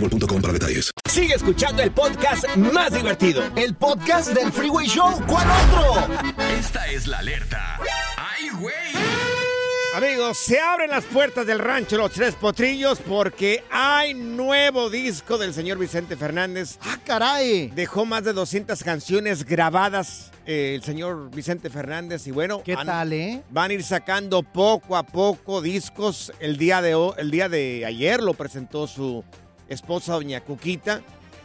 para 0.00 0.52
detalles. 0.52 0.92
Sigue 1.10 1.34
escuchando 1.34 1.82
el 1.82 1.90
podcast 1.90 2.46
más 2.56 2.92
divertido. 2.92 3.42
El 3.56 3.74
podcast 3.74 4.32
del 4.32 4.52
Freeway 4.52 4.86
Show. 4.86 5.20
¿Cuál 5.26 5.46
otro? 5.50 6.14
Esta 6.58 6.86
es 6.86 7.06
la 7.06 7.18
alerta. 7.18 7.78
¡Ay, 8.16 8.48
güey! 8.60 8.74
Amigos, 9.94 10.38
se 10.38 10.60
abren 10.60 10.90
las 10.90 11.04
puertas 11.06 11.46
del 11.46 11.58
rancho 11.58 11.96
Los 11.96 12.12
Tres 12.12 12.36
Potrillos 12.36 13.00
porque 13.00 13.64
hay 13.70 14.14
nuevo 14.14 14.90
disco 14.90 15.38
del 15.38 15.52
señor 15.52 15.78
Vicente 15.78 16.16
Fernández. 16.16 16.78
¡Ah, 16.82 16.98
caray! 17.04 17.68
Dejó 17.74 18.06
más 18.06 18.22
de 18.22 18.32
200 18.32 18.84
canciones 18.84 19.44
grabadas 19.44 20.30
eh, 20.46 20.74
el 20.76 20.82
señor 20.82 21.30
Vicente 21.30 21.70
Fernández 21.70 22.26
y 22.26 22.30
bueno, 22.30 22.62
¿Qué 22.62 22.76
tal, 22.76 23.12
eh? 23.12 23.42
van 23.50 23.70
a 23.70 23.74
ir 23.74 23.82
sacando 23.82 24.42
poco 24.42 24.96
a 24.96 25.02
poco 25.02 25.60
discos. 25.60 26.32
El 26.38 26.56
día 26.56 26.80
de, 26.80 26.94
el 27.16 27.30
día 27.30 27.48
de 27.48 27.84
ayer 27.84 28.22
lo 28.22 28.34
presentó 28.34 28.86
su 28.86 29.24
esposa, 29.68 30.14
doña 30.14 30.40
Cuquita. 30.40 31.02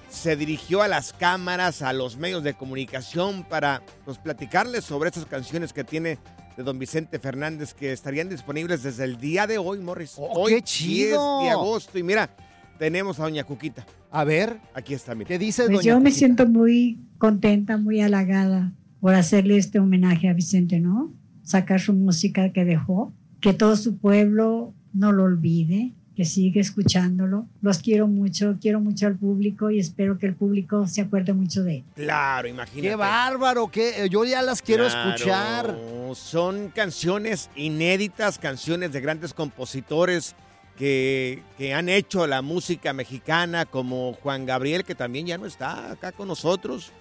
Se 0.09 0.35
dirigió 0.35 0.81
a 0.81 0.87
las 0.87 1.13
cámaras, 1.13 1.81
a 1.81 1.91
los 1.91 2.17
medios 2.17 2.43
de 2.43 2.53
comunicación 2.53 3.43
para 3.43 3.81
pues, 4.05 4.19
platicarles 4.19 4.83
sobre 4.83 5.09
estas 5.09 5.25
canciones 5.25 5.73
que 5.73 5.83
tiene 5.83 6.19
de 6.55 6.63
don 6.63 6.77
Vicente 6.77 7.17
Fernández 7.19 7.73
que 7.73 7.91
estarían 7.91 8.29
disponibles 8.29 8.83
desde 8.83 9.05
el 9.05 9.17
día 9.17 9.47
de 9.47 9.57
hoy, 9.57 9.79
Morris. 9.79 10.13
Oh, 10.17 10.41
hoy 10.41 10.55
qué 10.55 10.61
chido. 10.61 11.39
10 11.41 11.49
de 11.49 11.51
agosto. 11.51 11.97
Y 11.97 12.03
mira, 12.03 12.29
tenemos 12.77 13.19
a 13.19 13.23
doña 13.23 13.43
Cuquita. 13.43 13.85
A 14.11 14.23
ver, 14.23 14.59
Aquí 14.75 14.93
está, 14.93 15.15
mira. 15.15 15.27
¿qué 15.27 15.39
dice 15.39 15.63
Pues 15.63 15.77
doña 15.79 15.93
yo 15.93 15.99
me 15.99 16.11
siento 16.11 16.45
muy 16.45 16.99
contenta, 17.17 17.77
muy 17.77 18.01
halagada 18.01 18.71
por 18.99 19.15
hacerle 19.15 19.57
este 19.57 19.79
homenaje 19.79 20.29
a 20.29 20.33
Vicente, 20.33 20.79
¿no? 20.79 21.11
Sacar 21.41 21.81
su 21.81 21.93
música 21.93 22.53
que 22.53 22.63
dejó, 22.63 23.13
que 23.41 23.53
todo 23.53 23.75
su 23.75 23.97
pueblo 23.97 24.73
no 24.93 25.11
lo 25.11 25.23
olvide, 25.23 25.93
que 26.15 26.25
siga 26.25 26.61
escuchándolo. 26.61 27.47
Los 27.61 27.79
quiero 27.79 28.07
mucho, 28.07 28.57
quiero 28.61 28.79
mucho 28.79 29.07
al 29.07 29.15
público 29.17 29.71
y 29.71 29.79
espero 29.79 30.17
que 30.19 30.27
el 30.27 30.35
público 30.35 30.85
se 30.87 31.01
acuerde 31.01 31.33
mucho 31.33 31.63
de 31.63 31.77
él. 31.77 31.83
Claro, 31.95 32.47
imagínate. 32.47 32.89
¡Qué 32.89 32.95
bárbaro! 32.95 33.69
qué- 33.71 34.07
Yo 34.11 34.23
ya 34.25 34.41
las 34.41 34.61
quiero 34.61 34.87
Claro, 34.87 35.09
escuchar. 35.15 35.77
Son 36.15 36.69
canciones 36.69 37.49
inéditas, 37.55 38.37
canciones 38.37 38.91
de 38.91 39.01
grandes 39.01 39.33
compositores 39.33 40.35
que, 40.77 41.41
que 41.57 41.73
han 41.73 41.89
hecho 41.89 42.27
la 42.27 42.41
música 42.41 42.93
mexicana, 42.93 43.65
como 43.65 44.13
Juan 44.21 44.45
Gabriel, 44.45 44.83
que 44.83 44.95
también 44.95 45.25
ya 45.27 45.37
no 45.37 45.45
está 45.45 45.91
acá 45.91 46.11
con 46.11 46.27
nosotros. 46.27 46.91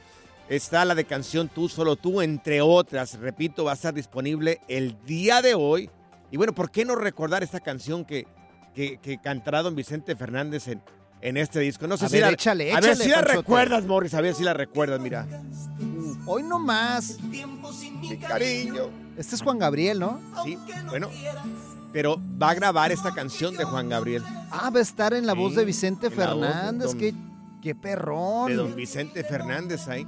Está 0.49 0.85
la 0.85 0.95
de 0.95 1.05
canción 1.05 1.49
Tú, 1.49 1.69
solo 1.69 1.97
tú, 1.97 2.21
entre 2.21 2.61
otras. 2.61 3.19
Repito, 3.19 3.65
va 3.65 3.73
a 3.73 3.75
estar 3.75 3.95
disponible 3.95 4.61
el 4.69 4.97
día 5.07 5.41
de 5.41 5.55
hoy. 5.55 5.89
Y 6.31 6.37
bueno, 6.37 6.55
¿por 6.55 6.71
qué 6.71 6.85
no 6.85 6.95
recordar 6.97 7.43
esta 7.43 7.61
canción 7.61 8.05
que, 8.05 8.27
que, 8.75 8.99
que 8.99 9.19
cantará 9.19 9.63
don 9.63 9.75
Vicente 9.75 10.15
Fernández 10.17 10.69
en, 10.69 10.83
en 11.21 11.37
este 11.37 11.61
disco? 11.61 11.87
No 11.87 11.97
sé 11.97 12.07
A 12.07 12.09
si 12.09 12.15
ver, 12.17 12.23
la, 12.27 12.31
échale, 12.31 12.73
a 12.73 12.81
ver 12.81 12.97
si 12.97 13.09
la 13.09 13.17
Panchote. 13.17 13.37
recuerdas, 13.37 13.85
Morris, 13.87 14.15
a 14.15 14.21
ver 14.21 14.35
si 14.35 14.43
la 14.45 14.55
recuerdas, 14.55 15.01
mira. 15.01 15.27
Hoy 16.27 16.43
no 16.45 16.59
más. 16.59 17.19
Mi 17.21 18.17
cariño. 18.19 18.91
Este 19.17 19.35
es 19.35 19.43
Juan 19.43 19.59
Gabriel, 19.59 19.99
¿no? 20.01 20.21
Sí, 20.45 20.57
bueno. 20.89 21.09
Pero 21.93 22.19
va 22.41 22.51
a 22.51 22.55
grabar 22.55 22.91
esta 22.93 23.13
canción 23.13 23.55
de 23.57 23.65
Juan 23.65 23.89
Gabriel. 23.89 24.23
Ah, 24.51 24.71
va 24.71 24.79
a 24.79 24.83
estar 24.83 25.13
en 25.13 25.27
la 25.27 25.35
voz 25.35 25.55
de 25.55 25.65
Vicente 25.65 26.09
voz 26.09 26.17
de 26.17 26.25
Fernández. 26.25 26.87
don- 26.89 26.99
qué, 26.99 27.15
qué 27.61 27.75
perrón. 27.75 28.49
De 28.49 28.55
don 28.57 28.75
Vicente 28.75 29.23
Fernández 29.25 29.89
ahí. 29.89 30.07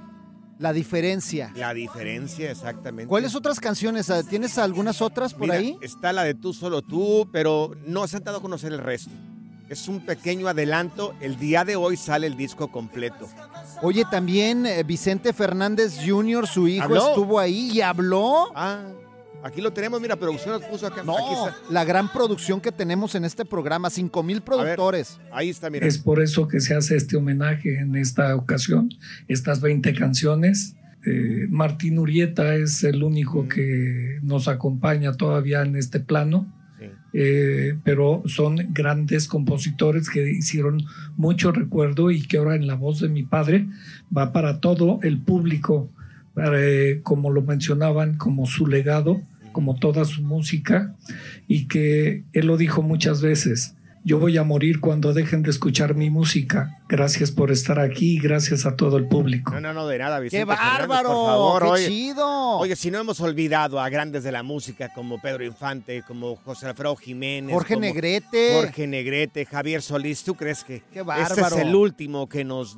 La 0.65 0.73
diferencia. 0.73 1.53
La 1.57 1.75
diferencia, 1.75 2.51
exactamente. 2.51 3.07
¿Cuáles 3.07 3.35
otras 3.35 3.61
canciones? 3.61 4.09
Ah, 4.09 4.23
¿Tienes 4.23 4.57
algunas 4.57 5.03
otras 5.03 5.35
por 5.35 5.43
Mira, 5.43 5.57
ahí? 5.57 5.77
Está 5.83 6.11
la 6.15 6.25
de 6.25 6.33
Tú 6.33 6.55
Solo 6.55 6.81
Tú, 6.81 7.29
pero 7.31 7.73
no 7.87 8.07
se 8.09 8.17
han 8.17 8.25
dado 8.25 8.39
a 8.39 8.41
conocer 8.41 8.73
el 8.73 8.79
resto. 8.79 9.11
Es 9.69 9.89
un 9.89 10.01
pequeño 10.07 10.49
adelanto. 10.49 11.15
El 11.21 11.37
día 11.37 11.67
de 11.67 11.77
hoy 11.77 11.99
sale 11.99 12.27
el 12.27 12.39
disco 12.39 12.73
completo. 12.73 13.29
Oye, 13.83 14.07
también 14.11 14.65
eh, 14.65 14.83
Vicente 14.85 15.35
Fernández 15.35 15.99
Jr., 16.03 16.47
su 16.47 16.67
hijo, 16.67 16.85
¿Habló? 16.85 17.09
estuvo 17.09 17.39
ahí 17.39 17.71
y 17.71 17.83
habló. 17.83 18.51
Ah, 18.55 18.85
aquí 19.45 19.61
lo 19.61 19.73
tenemos. 19.73 20.01
Mira, 20.01 20.17
producción 20.17 20.59
nos 20.59 20.69
puso 20.69 20.87
acá. 20.87 21.05
No, 21.05 21.17
Aquí 21.17 21.35
está. 21.35 21.73
la 21.73 21.85
gran 21.85 22.11
producción 22.13 22.61
que 22.61 22.73
tenemos 22.73 23.15
en 23.15 23.25
este 23.25 23.45
programa, 23.45 23.91
cinco 23.91 24.23
mil 24.23 24.41
productores. 24.41 25.21
Ahí 25.31 25.51
está, 25.51 25.71
mira. 25.71 25.87
Es 25.87 25.99
por 25.99 26.21
eso 26.23 26.49
que 26.49 26.61
se 26.61 26.75
hace 26.75 26.97
este 26.97 27.17
homenaje 27.17 27.79
en 27.79 27.95
esta 27.95 28.35
ocasión, 28.35 28.89
estas 29.29 29.61
20 29.61 29.95
canciones. 29.95 30.75
Eh, 31.07 31.47
Martín 31.51 31.99
Urieta 31.99 32.55
es 32.55 32.83
el 32.83 33.03
único 33.03 33.47
que 33.47 34.19
nos 34.23 34.49
acompaña 34.49 35.13
todavía 35.13 35.63
en 35.63 35.77
este 35.77 36.01
plano, 36.01 36.51
eh, 37.13 37.79
pero 37.85 38.23
son 38.27 38.57
grandes 38.71 39.29
compositores 39.29 40.11
que 40.11 40.31
hicieron 40.33 40.83
mucho 41.17 41.53
recuerdo 41.53 42.11
y 42.11 42.23
que 42.23 42.39
ahora 42.39 42.57
en 42.57 42.67
la 42.67 42.75
voz 42.75 43.01
de 43.01 43.09
mi 43.09 43.23
padre 43.23 43.69
va 44.17 44.33
para 44.33 44.61
todo 44.61 44.99
el 45.03 45.21
público, 45.21 45.91
para, 46.33 46.59
eh, 46.59 47.01
como 47.03 47.31
lo 47.31 47.43
mencionaban, 47.43 48.17
como 48.17 48.47
su 48.47 48.67
legado, 48.67 49.23
como 49.55 49.77
toda 49.77 50.05
su 50.05 50.21
música, 50.23 50.95
y 51.49 51.67
que 51.67 52.25
él 52.35 52.47
lo 52.47 52.59
dijo 52.59 52.83
muchas 52.83 53.23
veces, 53.23 53.77
Yo 54.07 54.19
voy 54.19 54.37
a 54.37 54.45
morir 54.45 54.81
cuando 54.81 55.15
dejen 55.15 55.43
de 55.43 55.49
escuchar 55.49 55.95
mi 55.95 56.11
música. 56.11 56.77
Gracias 56.91 57.31
por 57.31 57.51
estar 57.51 57.81
aquí 57.81 58.17
y 58.17 58.19
gracias 58.19 58.67
a 58.67 58.77
todo 58.77 58.99
el 58.99 59.09
público. 59.09 59.55
No, 59.55 59.63
no, 59.63 59.73
no, 59.73 59.87
de 59.87 59.97
nada, 59.97 60.21
Vicente. 60.21 60.41
¡Qué 60.41 60.45
bárbaro! 60.45 61.09
por 61.09 61.27
favor, 61.27 61.63
¡Qué 61.63 61.69
oye. 61.71 61.89
chido! 61.89 62.59
Oye, 62.59 62.77
si 62.77 62.91
no 62.91 62.99
hemos 63.01 63.19
olvidado 63.21 63.81
a 63.81 63.89
grandes 63.89 64.23
de 64.23 64.31
la 64.31 64.43
música 64.43 64.93
como 64.95 65.19
Pedro 65.23 65.43
Infante, 65.43 66.03
como 66.07 66.37
José 66.37 66.67
Alfredo 66.67 66.95
Jiménez, 66.97 67.55
Jorge 67.55 67.75
como 67.77 67.87
Negrete. 67.87 68.61
Jorge 68.61 68.87
Negrete, 68.87 69.47
Javier 69.47 69.81
Solís, 69.81 70.23
¿tú 70.23 70.35
crees 70.35 70.65
que 70.65 70.83
¡Qué 70.93 71.03
este 71.23 71.41
es 71.41 71.53
el 71.57 71.75
último 71.75 72.29
que 72.29 72.45
nos 72.45 72.77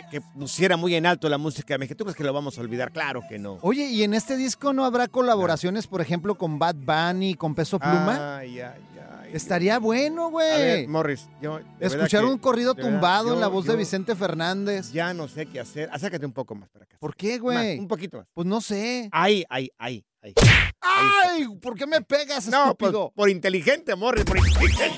que, 0.00 0.08
que 0.10 0.20
pusiera 0.20 0.76
muy 0.76 0.94
en 0.94 1.06
alto 1.06 1.28
la 1.28 1.38
música 1.38 1.76
mexicana? 1.78 1.96
¿Tú 1.98 2.04
crees 2.04 2.16
que 2.16 2.24
lo 2.24 2.32
vamos 2.32 2.58
a 2.58 2.60
olvidar? 2.60 2.92
Claro 2.92 3.22
que 3.28 3.38
no. 3.38 3.58
Oye, 3.62 3.86
¿y 3.86 4.02
en 4.02 4.14
este 4.14 4.36
disco 4.36 4.72
no 4.72 4.84
habrá 4.84 5.08
colaboraciones, 5.08 5.86
por 5.86 6.00
ejemplo, 6.00 6.36
con 6.36 6.58
Bad 6.58 6.76
Bunny, 6.76 7.34
con 7.34 7.54
Peso 7.54 7.78
Pluma? 7.78 8.38
Ay, 8.38 8.60
ay, 8.60 8.80
ay. 9.22 9.30
Estaría 9.32 9.78
bueno, 9.78 10.30
güey. 10.30 10.86
Morris, 10.86 11.28
yo 11.42 11.58
de 11.58 11.86
Escuchar 11.86 12.20
que- 12.22 12.26
un 12.30 12.38
corrido 12.38 12.74
de 12.74 12.82
verdad, 12.82 12.92
tumbado 12.92 13.34
en 13.34 13.40
la 13.40 13.48
voz 13.48 13.66
de 13.66 13.74
Vicente 13.76 14.14
Fernández. 14.14 14.92
Ya 14.92 15.12
no 15.14 15.26
sé 15.28 15.46
qué 15.46 15.60
hacer. 15.60 15.88
Acércate 15.92 16.24
un 16.24 16.32
poco 16.32 16.54
más 16.54 16.68
para 16.70 16.84
acá. 16.84 16.96
¿Por 17.00 17.16
qué, 17.16 17.38
güey? 17.38 17.78
un 17.78 17.88
poquito 17.88 18.18
más. 18.18 18.26
Pues 18.32 18.46
no 18.46 18.60
sé. 18.60 19.08
Ahí, 19.12 19.44
ahí, 19.50 19.68
ahí, 19.78 20.04
ahí. 20.22 20.32
¡Ay! 20.80 21.48
¿Por 21.60 21.74
qué 21.74 21.86
me 21.86 22.00
pegas, 22.02 22.46
No, 22.46 22.74
pues, 22.76 22.88
estúpido? 22.90 23.12
por 23.14 23.28
inteligente, 23.28 23.94
Morris, 23.96 24.24
por 24.24 24.38
inteligente. 24.38 24.92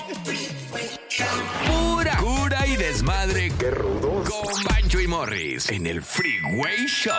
Pura 1.67 2.19
desmadre. 2.79 3.51
Qué 3.59 3.69
rudos. 3.71 4.29
Con 4.29 4.63
Bancho 4.63 5.01
y 5.01 5.07
Morris 5.07 5.69
en 5.69 5.85
el 5.85 6.01
Freeway 6.01 6.87
Show. 6.87 7.13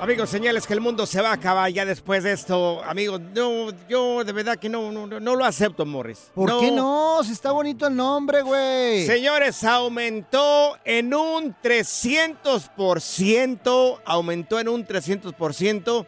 Amigos, 0.00 0.28
señales 0.28 0.66
que 0.66 0.74
el 0.74 0.80
mundo 0.82 1.06
se 1.06 1.22
va 1.22 1.30
a 1.30 1.34
acabar 1.34 1.72
ya 1.72 1.86
después 1.86 2.24
de 2.24 2.32
esto. 2.32 2.82
Amigos, 2.84 3.22
no, 3.34 3.68
yo 3.88 4.22
de 4.22 4.32
verdad 4.32 4.58
que 4.58 4.68
no, 4.68 4.92
no, 4.92 5.06
no, 5.06 5.18
no 5.18 5.34
lo 5.34 5.46
acepto, 5.46 5.86
Morris. 5.86 6.30
¿Por 6.34 6.60
qué 6.60 6.70
no? 6.70 7.24
Si 7.24 7.32
está 7.32 7.52
bonito 7.52 7.86
el 7.86 7.96
nombre, 7.96 8.42
güey. 8.42 9.06
Señores, 9.06 9.64
aumentó 9.64 10.76
en 10.84 11.14
un 11.14 11.56
300%, 11.62 14.00
aumentó 14.04 14.60
en 14.60 14.68
un 14.68 14.86
300% 14.86 16.06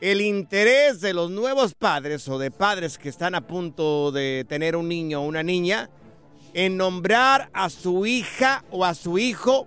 el 0.00 0.20
interés 0.20 1.00
de 1.00 1.12
los 1.12 1.30
nuevos 1.30 1.74
padres 1.74 2.28
o 2.28 2.38
de 2.38 2.50
padres 2.50 2.98
que 2.98 3.08
están 3.08 3.34
a 3.34 3.40
punto 3.46 4.12
de 4.12 4.44
tener 4.48 4.76
un 4.76 4.88
niño 4.88 5.20
o 5.22 5.26
una 5.26 5.42
niña 5.42 5.90
en 6.54 6.76
nombrar 6.76 7.50
a 7.52 7.68
su 7.68 8.06
hija 8.06 8.64
o 8.70 8.84
a 8.84 8.94
su 8.94 9.18
hijo 9.18 9.66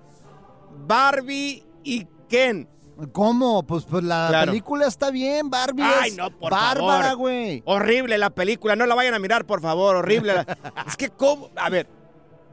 Barbie 0.87 1.63
y 1.83 2.07
Ken. 2.29 2.67
¿Cómo? 3.13 3.63
Pues, 3.63 3.85
pues 3.85 4.03
la 4.03 4.27
Claro. 4.29 4.51
película 4.51 4.87
está 4.87 5.09
bien, 5.11 5.49
Barbie 5.49 5.83
Ay, 5.83 6.11
es 6.11 6.17
no, 6.17 6.29
por 6.37 6.51
bárbara, 6.51 7.13
güey. 7.13 7.63
Horrible 7.65 8.17
la 8.17 8.29
película, 8.29 8.75
no 8.75 8.85
la 8.85 8.95
vayan 8.95 9.13
a 9.15 9.19
mirar, 9.19 9.45
por 9.45 9.59
favor, 9.61 9.95
horrible. 9.95 10.33
la- 10.35 10.45
es 10.87 10.95
que, 10.97 11.09
¿cómo? 11.09 11.49
A 11.55 11.69
ver, 11.69 11.87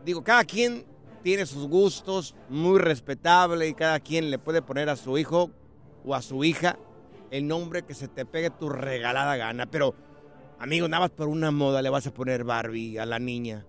digo, 0.04 0.24
cada 0.24 0.44
quien 0.44 0.86
tiene 1.22 1.44
sus 1.44 1.68
gustos, 1.68 2.34
muy 2.48 2.78
respetable, 2.78 3.68
y 3.68 3.74
cada 3.74 4.00
quien 4.00 4.30
le 4.30 4.38
puede 4.38 4.62
poner 4.62 4.88
a 4.88 4.96
su 4.96 5.18
hijo 5.18 5.50
o 6.04 6.14
a 6.14 6.22
su 6.22 6.42
hija 6.44 6.78
el 7.30 7.46
nombre 7.46 7.82
que 7.82 7.94
se 7.94 8.08
te 8.08 8.24
pegue 8.24 8.50
tu 8.50 8.68
regalada 8.68 9.36
gana. 9.36 9.66
Pero, 9.66 9.94
amigo, 10.58 10.88
nada 10.88 11.02
más 11.02 11.10
por 11.10 11.28
una 11.28 11.50
moda 11.50 11.82
le 11.82 11.90
vas 11.90 12.06
a 12.06 12.12
poner 12.14 12.44
Barbie 12.44 12.98
a 12.98 13.06
la 13.06 13.18
niña. 13.18 13.64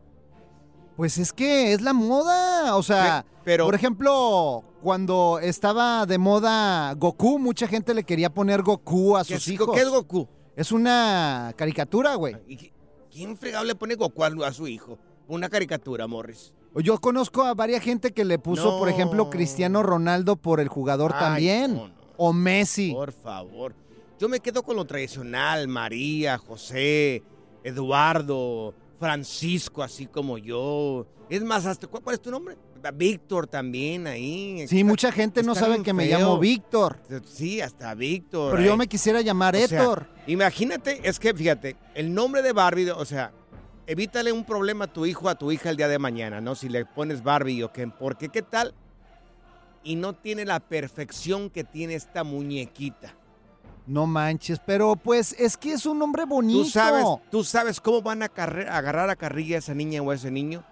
Pues 0.95 1.17
es 1.17 1.31
que 1.31 1.71
es 1.73 1.81
la 1.81 1.93
moda. 1.93 2.75
O 2.75 2.83
sea, 2.83 3.25
pero- 3.43 3.65
por 3.65 3.75
ejemplo, 3.75 4.63
cuando 4.81 5.39
estaba 5.41 6.05
de 6.05 6.17
moda 6.17 6.93
Goku, 6.95 7.39
mucha 7.39 7.67
gente 7.67 7.93
le 7.93 8.03
quería 8.03 8.29
poner 8.29 8.61
Goku 8.63 9.15
a 9.17 9.23
¿Qué 9.23 9.35
sus 9.35 9.47
es- 9.47 9.53
hijos. 9.53 9.73
¿Qué 9.75 9.81
es 9.81 9.89
Goku? 9.89 10.27
Es 10.55 10.71
una 10.73 11.53
caricatura, 11.55 12.15
güey. 12.15 12.35
¿Y 12.47 12.71
¿Quién 13.11 13.37
fregado 13.37 13.63
le 13.65 13.75
pone 13.75 13.95
Goku 13.95 14.23
a, 14.23 14.51
su 14.53 14.67
hijo? 14.67 14.97
Una 15.27 15.47
caricatura, 15.49 16.05
Morris. 16.05 16.53
Yo 16.75 16.99
conozco 16.99 17.43
a 17.43 17.53
varias 17.55 17.81
gente 17.81 18.11
que 18.11 18.23
le 18.25 18.37
puso, 18.37 18.77
por 18.77 18.89
ejemplo, 18.89 19.29
Cristiano 19.29 19.81
Ronaldo 19.83 20.35
por 20.35 20.59
el 20.59 20.67
jugador 20.67 21.13
Ay, 21.15 21.19
también. 21.19 21.75
no, 21.75 21.87
no. 21.87 21.98
O 22.21 22.33
Messi. 22.33 22.91
Por 22.91 23.13
favor. 23.13 23.73
Yo 24.19 24.27
me 24.27 24.41
quedo 24.41 24.61
con 24.61 24.75
lo 24.75 24.83
tradicional, 24.83 25.69
María, 25.69 26.37
José, 26.37 27.23
Eduardo, 27.63 28.73
Francisco, 28.99 29.81
así 29.81 30.05
como 30.05 30.37
yo. 30.37 31.07
Es 31.29 31.41
más, 31.41 31.65
hasta, 31.65 31.87
¿cuál, 31.87 32.03
cuál 32.03 32.15
es 32.15 32.21
tu 32.21 32.29
nombre? 32.29 32.57
Víctor 32.93 33.47
también 33.47 34.05
ahí. 34.05 34.67
Sí, 34.67 34.83
mucha 34.83 35.13
gente 35.13 35.43
no 35.43 35.55
sabe 35.55 35.81
que 35.81 35.93
me 35.93 36.07
llamo 36.07 36.37
Víctor. 36.39 36.99
Sí, 37.25 37.61
hasta 37.61 37.95
Víctor. 37.95 38.51
Pero 38.51 38.63
yo 38.65 38.75
me 38.75 38.87
quisiera 38.87 39.21
llamar 39.21 39.55
O 39.55 39.57
sea, 39.65 39.79
Héctor. 39.79 40.07
imagínate, 40.27 40.99
es 41.03 41.19
que 41.19 41.33
fíjate, 41.33 41.77
el 41.95 42.13
nombre 42.13 42.41
de 42.41 42.51
Barbie, 42.51 42.89
o 42.89 43.05
sea, 43.05 43.31
evítale 43.87 44.33
un 44.33 44.43
problema 44.43 44.85
a 44.85 44.93
tu 44.93 45.05
hijo 45.05 45.29
a 45.29 45.35
tu 45.35 45.53
hija 45.53 45.69
el 45.69 45.77
día 45.77 45.87
de 45.87 45.99
mañana, 45.99 46.41
¿no? 46.41 46.53
Si 46.55 46.67
le 46.67 46.85
pones 46.85 47.23
Barbie 47.23 47.63
o 47.63 47.71
Ken, 47.71 47.91
porque 47.91 48.27
qué 48.27 48.41
tal 48.41 48.73
y 49.83 49.95
no 49.95 50.13
tiene 50.13 50.45
la 50.45 50.59
perfección 50.59 51.49
que 51.49 51.63
tiene 51.63 51.95
esta 51.95 52.23
muñequita. 52.23 53.15
No 53.87 54.05
manches, 54.05 54.59
pero 54.59 54.95
pues 54.95 55.35
es 55.39 55.57
que 55.57 55.73
es 55.73 55.85
un 55.85 56.01
hombre 56.01 56.25
bonito. 56.25 56.59
¿Tú 56.63 56.69
sabes, 56.69 57.05
¿Tú 57.31 57.43
sabes 57.43 57.81
cómo 57.81 58.01
van 58.01 58.21
a 58.21 58.25
agarrar 58.25 59.09
a 59.09 59.15
carrilla 59.15 59.55
a 59.55 59.59
esa 59.59 59.73
niña 59.73 60.01
o 60.01 60.11
a 60.11 60.15
ese 60.15 60.29
niño? 60.29 60.63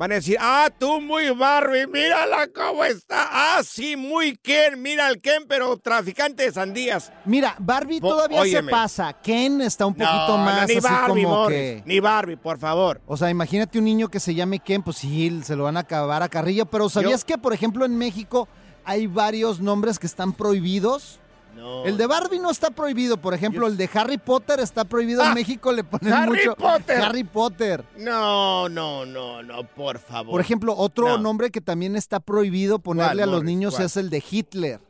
Van 0.00 0.12
a 0.12 0.14
decir, 0.14 0.38
ah, 0.40 0.70
tú 0.78 0.98
muy 1.02 1.28
Barbie, 1.28 1.86
mírala 1.86 2.48
cómo 2.54 2.82
está. 2.84 3.28
Ah, 3.30 3.60
sí, 3.62 3.96
muy 3.96 4.34
Ken, 4.34 4.80
mira 4.80 5.06
al 5.06 5.18
Ken, 5.18 5.44
pero 5.46 5.76
traficante 5.76 6.44
de 6.44 6.52
sandías. 6.52 7.12
Mira, 7.26 7.54
Barbie 7.58 8.00
Bo- 8.00 8.08
todavía 8.08 8.40
óyeme. 8.40 8.68
se 8.68 8.70
pasa. 8.70 9.12
Ken 9.12 9.60
está 9.60 9.84
un 9.84 9.92
poquito 9.92 10.10
No, 10.10 10.38
no, 10.38 10.44
más 10.46 10.68
ni 10.68 10.76
así 10.76 10.80
Barbie, 10.80 11.22
como 11.24 11.36
Morris, 11.42 11.58
que. 11.58 11.82
Ni 11.84 12.00
Barbie, 12.00 12.36
por 12.36 12.58
favor. 12.58 13.02
O 13.04 13.14
sea, 13.18 13.28
imagínate 13.28 13.78
un 13.78 13.84
niño 13.84 14.08
que 14.08 14.20
se 14.20 14.34
llame 14.34 14.60
Ken, 14.60 14.82
pues 14.82 14.96
sí, 14.96 15.38
se 15.44 15.54
lo 15.54 15.64
van 15.64 15.76
a 15.76 15.80
acabar 15.80 16.22
a 16.22 16.30
carrilla. 16.30 16.64
Pero 16.64 16.88
¿sabías 16.88 17.22
que, 17.22 17.36
por 17.36 17.52
ejemplo, 17.52 17.84
en 17.84 17.94
México 17.98 18.48
hay 18.86 19.06
varios 19.06 19.60
nombres 19.60 19.98
que 19.98 20.06
están 20.06 20.32
prohibidos? 20.32 21.20
No. 21.54 21.84
El 21.84 21.96
de 21.96 22.06
Barbie 22.06 22.38
no 22.38 22.50
está 22.50 22.70
prohibido, 22.70 23.16
por 23.18 23.34
ejemplo, 23.34 23.66
el 23.66 23.76
de 23.76 23.88
Harry 23.94 24.18
Potter 24.18 24.60
está 24.60 24.84
prohibido 24.84 25.22
en 25.22 25.28
Ah, 25.28 25.34
México, 25.34 25.72
le 25.72 25.84
ponen 25.84 26.12
Harry 26.12 26.38
mucho 26.38 26.54
Potter. 26.56 27.00
Harry 27.02 27.24
Potter. 27.24 27.84
No, 27.98 28.68
no, 28.68 29.04
no, 29.04 29.42
no, 29.42 29.64
por 29.64 29.98
favor. 29.98 30.32
Por 30.32 30.40
ejemplo, 30.40 30.74
otro 30.76 31.08
No. 31.08 31.18
nombre 31.18 31.50
que 31.50 31.60
también 31.60 31.96
está 31.96 32.20
prohibido 32.20 32.78
ponerle 32.78 33.22
a 33.22 33.26
los 33.26 33.36
Morris? 33.40 33.46
niños 33.46 33.74
¿Cuál? 33.74 33.86
es 33.86 33.96
el 33.96 34.10
de 34.10 34.24
Hitler. 34.30 34.80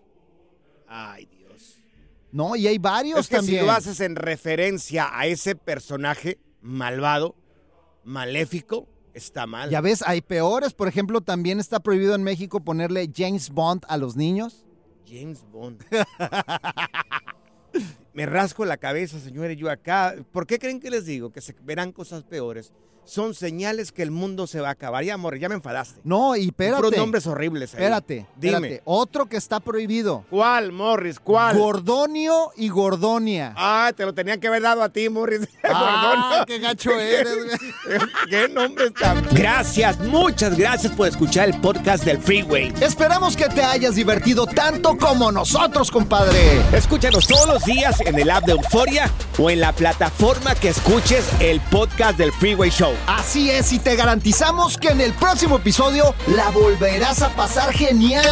Ay, 0.87 1.27
Dios. 1.27 1.77
No, 2.33 2.55
y 2.57 2.67
hay 2.67 2.79
varios 2.79 3.21
Es 3.21 3.29
que 3.29 3.37
también. 3.37 3.61
si 3.61 3.67
lo 3.67 3.73
haces 3.73 4.01
en 4.01 4.15
referencia 4.17 5.09
a 5.13 5.27
ese 5.27 5.57
personaje 5.57 6.39
malvado, 6.61 7.35
maléfico, 8.05 8.87
está 9.15 9.47
mal. 9.47 9.71
Ya 9.71 9.81
ves, 9.81 10.03
hay 10.07 10.21
peores. 10.21 10.73
Por 10.73 10.89
ejemplo, 10.89 11.21
también 11.21 11.59
está 11.61 11.81
prohibido 11.81 12.15
en 12.15 12.23
México 12.23 12.61
ponerle 12.61 13.11
James 13.15 13.51
Bond 13.51 13.85
a 13.89 13.97
los 13.97 14.17
niños. 14.17 14.65
James 15.11 15.45
Bond. 15.51 15.85
Me 18.15 18.27
rasco 18.27 18.65
la 18.65 18.77
cabeza, 18.77 19.19
señores, 19.19 19.57
yo 19.57 19.71
acá. 19.71 20.15
¿Por 20.33 20.47
qué 20.47 20.59
creen 20.59 20.81
que 20.81 20.91
les 20.91 21.07
digo 21.07 21.31
que 21.31 21.41
se 21.41 21.55
verán 21.63 21.93
cosas 21.93 22.23
peores? 22.25 22.73
Son 23.11 23.35
señales 23.35 23.91
que 23.91 24.05
el 24.05 24.13
mundo 24.13 24.47
se 24.47 24.61
va 24.61 24.69
a 24.69 24.71
acabar. 24.71 25.03
Ya, 25.03 25.15
amor, 25.15 25.37
ya 25.37 25.49
me 25.49 25.57
enfadaste. 25.57 26.01
No, 26.05 26.37
y 26.37 26.47
espérate. 26.47 26.77
Puros 26.81 26.97
nombres 26.97 27.27
horribles 27.27 27.75
ahí. 27.75 27.81
Espérate, 27.81 28.27
Dime. 28.37 28.55
espérate. 28.55 28.83
Otro 28.85 29.27
que 29.27 29.37
está 29.37 29.59
prohibido. 29.59 30.25
¿Cuál, 30.31 30.71
Morris? 30.71 31.19
¿Cuál? 31.19 31.59
Gordonio 31.59 32.53
y 32.57 32.69
Gordonia. 32.69 33.53
Ah, 33.57 33.91
te 33.97 34.05
lo 34.05 34.15
tenían 34.15 34.39
que 34.39 34.47
haber 34.47 34.63
dado 34.63 34.85
a 34.85 34.91
ti, 34.91 35.09
Morris. 35.09 35.41
Ah, 35.73 36.15
Gordonio. 36.15 36.47
qué 36.47 36.59
gacho 36.61 36.91
eres, 36.93 37.37
güey. 37.45 38.01
¿Qué 38.31 38.49
nombre 38.49 38.91
tan... 38.91 39.25
Gracias, 39.33 39.99
muchas 40.01 40.57
gracias 40.57 40.93
por 40.93 41.09
escuchar 41.09 41.49
el 41.49 41.61
podcast 41.61 42.05
del 42.05 42.19
Freeway. 42.19 42.73
Esperamos 42.81 43.37
que 43.37 43.49
te 43.49 43.63
hayas 43.63 43.95
divertido 43.97 44.47
tanto 44.47 44.97
como 44.97 45.31
nosotros, 45.33 45.91
compadre. 45.91 46.61
Escúchanos 46.73 47.27
todos 47.27 47.49
los 47.49 47.65
días 47.65 48.01
en 48.03 48.19
el 48.19 48.31
app 48.31 48.45
de 48.45 48.53
Euforia 48.53 49.11
o 49.39 49.51
en 49.51 49.61
la 49.61 49.73
plataforma 49.73 50.55
que 50.55 50.69
escuches 50.69 51.25
el 51.41 51.61
podcast 51.61 52.17
del 52.19 52.33
Freeway 52.33 52.71
Show. 52.71 53.00
Así 53.07 53.51
es, 53.51 53.73
y 53.73 53.79
te 53.79 53.97
garantizamos 53.97 54.77
que 54.77 54.89
en 54.89 55.01
el 55.01 55.13
próximo 55.13 55.57
episodio 55.57 56.15
la 56.29 56.51
volverás 56.51 57.23
a 57.23 57.31
pasar 57.31 57.73
genial. 57.73 58.25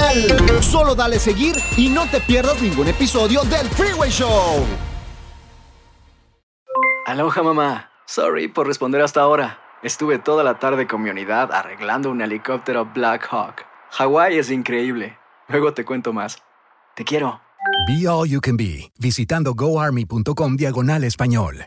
Solo 0.61 0.95
dale 0.95 1.19
seguir 1.19 1.57
y 1.77 1.89
no 1.89 2.07
te 2.09 2.21
pierdas 2.21 2.61
ningún 2.61 2.89
episodio 2.89 3.43
del 3.45 3.69
Freeway 3.69 4.11
Show. 4.11 4.65
Aloha 7.07 7.43
mamá. 7.43 7.91
Sorry 8.07 8.49
por 8.49 8.67
responder 8.67 9.03
hasta 9.03 9.21
ahora. 9.21 9.59
Estuve 9.83 10.19
toda 10.19 10.43
la 10.43 10.59
tarde 10.59 10.87
con 10.87 11.03
mi 11.03 11.11
unidad 11.11 11.53
arreglando 11.53 12.11
un 12.11 12.21
helicóptero 12.21 12.87
Black 12.87 13.29
Hawk. 13.31 13.65
Hawái 13.91 14.39
es 14.39 14.51
increíble. 14.51 15.19
Luego 15.49 15.73
te 15.73 15.85
cuento 15.85 16.13
más. 16.13 16.39
Te 16.95 17.05
quiero. 17.05 17.41
Be 17.87 18.09
All 18.09 18.29
You 18.29 18.41
Can 18.41 18.57
Be, 18.57 18.91
visitando 18.99 19.55
goarmy.com 19.55 20.57
diagonal 20.57 21.05
español. 21.05 21.67